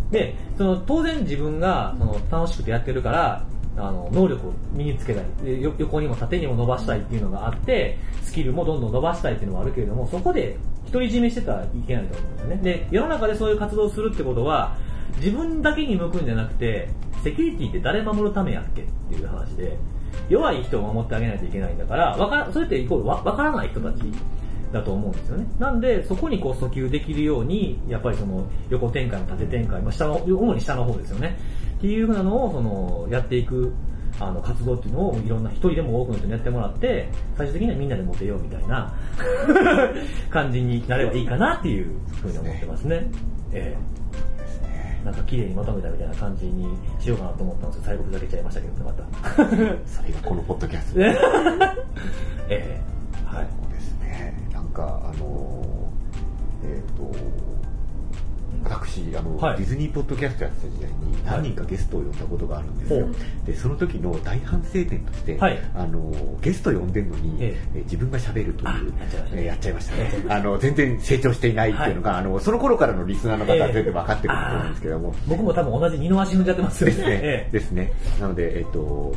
[0.09, 3.45] で、その当然自分がその楽しくてやってるから、
[3.77, 10.57] あの能力を身につけたいで横にも縦にも伸ばしたいっていうのがあってスキルもどんどん伸ばしたいっていうのもあるけれどもそこで
[10.91, 12.55] 独り占めしてたらいけないと思うんですよね。
[12.61, 14.75] で世の中でそういう活動をするってことは
[15.17, 16.89] 自分だけに向くんじゃなくて
[17.23, 19.77] セキュリティって誰守るためやっけっていう話で
[20.27, 24.01] 弱い人を守ってあげないといけないんだからわかそれってイコールわからない人たち
[24.71, 25.45] だと思うんですよね。
[25.59, 31.37] なんで、そこにこう訴求できるように、やっぱりその横展開も縦展開、まあ、下の、主に下の方ですよね。
[31.77, 33.73] っていうふうなのを、その、やっていく、
[34.19, 38.93] あの、活動っていうのをいろんな一人でも多くの人にやってもらって、最終的にはみんなでモテようみたいな
[40.29, 41.87] 感じになればいいかなっていう
[42.21, 43.09] ふうに思ってますね。
[43.51, 44.01] ええー
[45.03, 49.03] なんか綺麗にまとめたみたいな感じにしようかなと思ったんですけど、最後ふざけちゃいましたけど、また。
[49.87, 51.01] それがこのポッドキャスト。
[51.01, 51.11] え
[52.49, 53.47] えー、はい。
[54.81, 55.89] か、あの
[56.63, 57.15] えっ、ー、と、
[58.63, 66.11] 私あの、はい、ディズニーポッドキャストやってた時代に何人かゲストを呼んだことがあるんですよ、はい、でその時の大反省点として、はい、あの
[66.41, 67.79] ゲスト呼んでるのに、ええ。
[67.81, 68.93] 自分がしゃべるという
[69.35, 70.25] ややっちゃいましたね。
[70.29, 76.95] あの全然成長していないっていうのが、あのその頃からのリスナーの方は全然分かってくると思うんですけども、僕も多分同じ二の足踏んじゃってますよね。
[76.95, 77.93] ですね,、ですね。
[78.19, 79.15] なのでえっ、と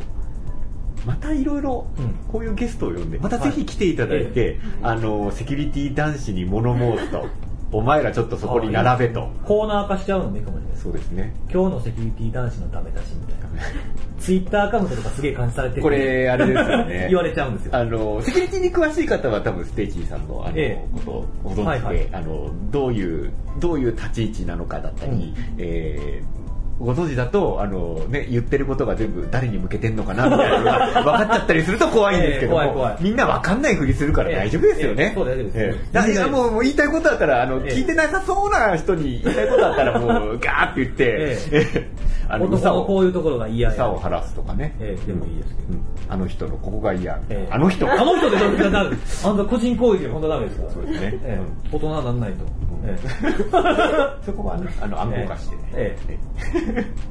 [1.05, 1.87] またいろいろ
[2.31, 7.27] こういうゲストを呼んで、またぜひ来ていただいて、あのセキュリティ男子に物申すと
[7.71, 9.29] お前らちょっとそこに並べと。
[9.43, 10.77] コーナー化しちゃうのね、かもしれない。
[10.77, 11.35] そうですね。
[11.51, 13.45] 今日のセキュリティ男子のダメ出しみたいな。
[14.17, 17.07] ツイッターアカウントとかすげえ感じされてこれ、あれですよね。
[17.09, 17.75] 言われちゃうんですよ。
[17.75, 26.44] あの、セキュリティに詳しい方は多分ステージーさんのあの、ええ、ことをご存知で、はいはい、あの、どういう、どういう立ち位置なのかだったり、うん、えー
[26.79, 35.11] ご存知だとあの、ね、言ってることが全部誰に向けてんのかなみたいなのが分かっちゃったりすると怖いんですけども、みんな分かんないふりするから大丈夫ですよね。
[35.15, 35.57] そう大丈夫です。
[35.57, 41.89] ええ、もう言いたいことだったらあの、聞いてなさそうな人に言いたいことだったらもうガーって言って、え
[42.27, 43.89] あの男のこういうところが嫌や。
[43.89, 44.75] を晴らすとかね。
[44.79, 47.21] ええ、でもいいですけど、あの人のここが嫌。
[47.51, 47.89] あの人。
[47.89, 48.97] あの人でどうかなる。
[49.23, 50.71] あんた個人攻撃は本当ダメですから。
[50.71, 51.39] そうですね。
[51.71, 52.65] 大人なんないと。
[54.25, 55.97] そこはあの暗号化してね。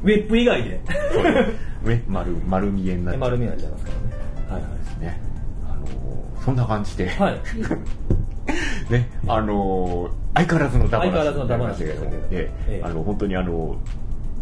[0.03, 0.81] ウェップ以外で。
[1.83, 4.25] ね、丸、丸見えになっちゃ丸見えになっちゃいますからね。
[4.51, 4.79] はいはい。
[4.79, 5.21] ですね。
[5.67, 5.87] あの
[6.45, 7.09] そんな感じで。
[7.11, 7.41] はい。
[8.91, 11.97] ね、あの相変わらずのダマ相変わらずのダマなしで
[12.31, 13.77] ええ、あの、本当にあの、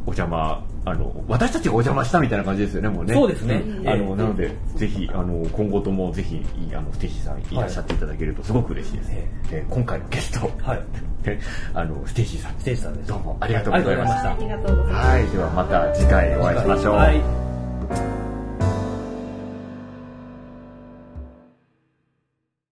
[0.05, 3.15] お邪魔あの私たちがお邪魔したみたいな感じですよねもうね。
[3.15, 6.45] そうですね、あのなのでぜひあの今後ともぜひ
[6.75, 7.45] あのステージさんい。
[7.53, 9.11] らっしゃっていただけるとすごく嬉しいです、
[9.53, 10.83] え今回のゲスト、はい、
[11.75, 12.53] あのステージさん。
[12.59, 13.09] ステージさんです。
[13.09, 14.29] どうもありがとうございました。
[14.31, 18.32] はいではまた次回お会いしましょう、はい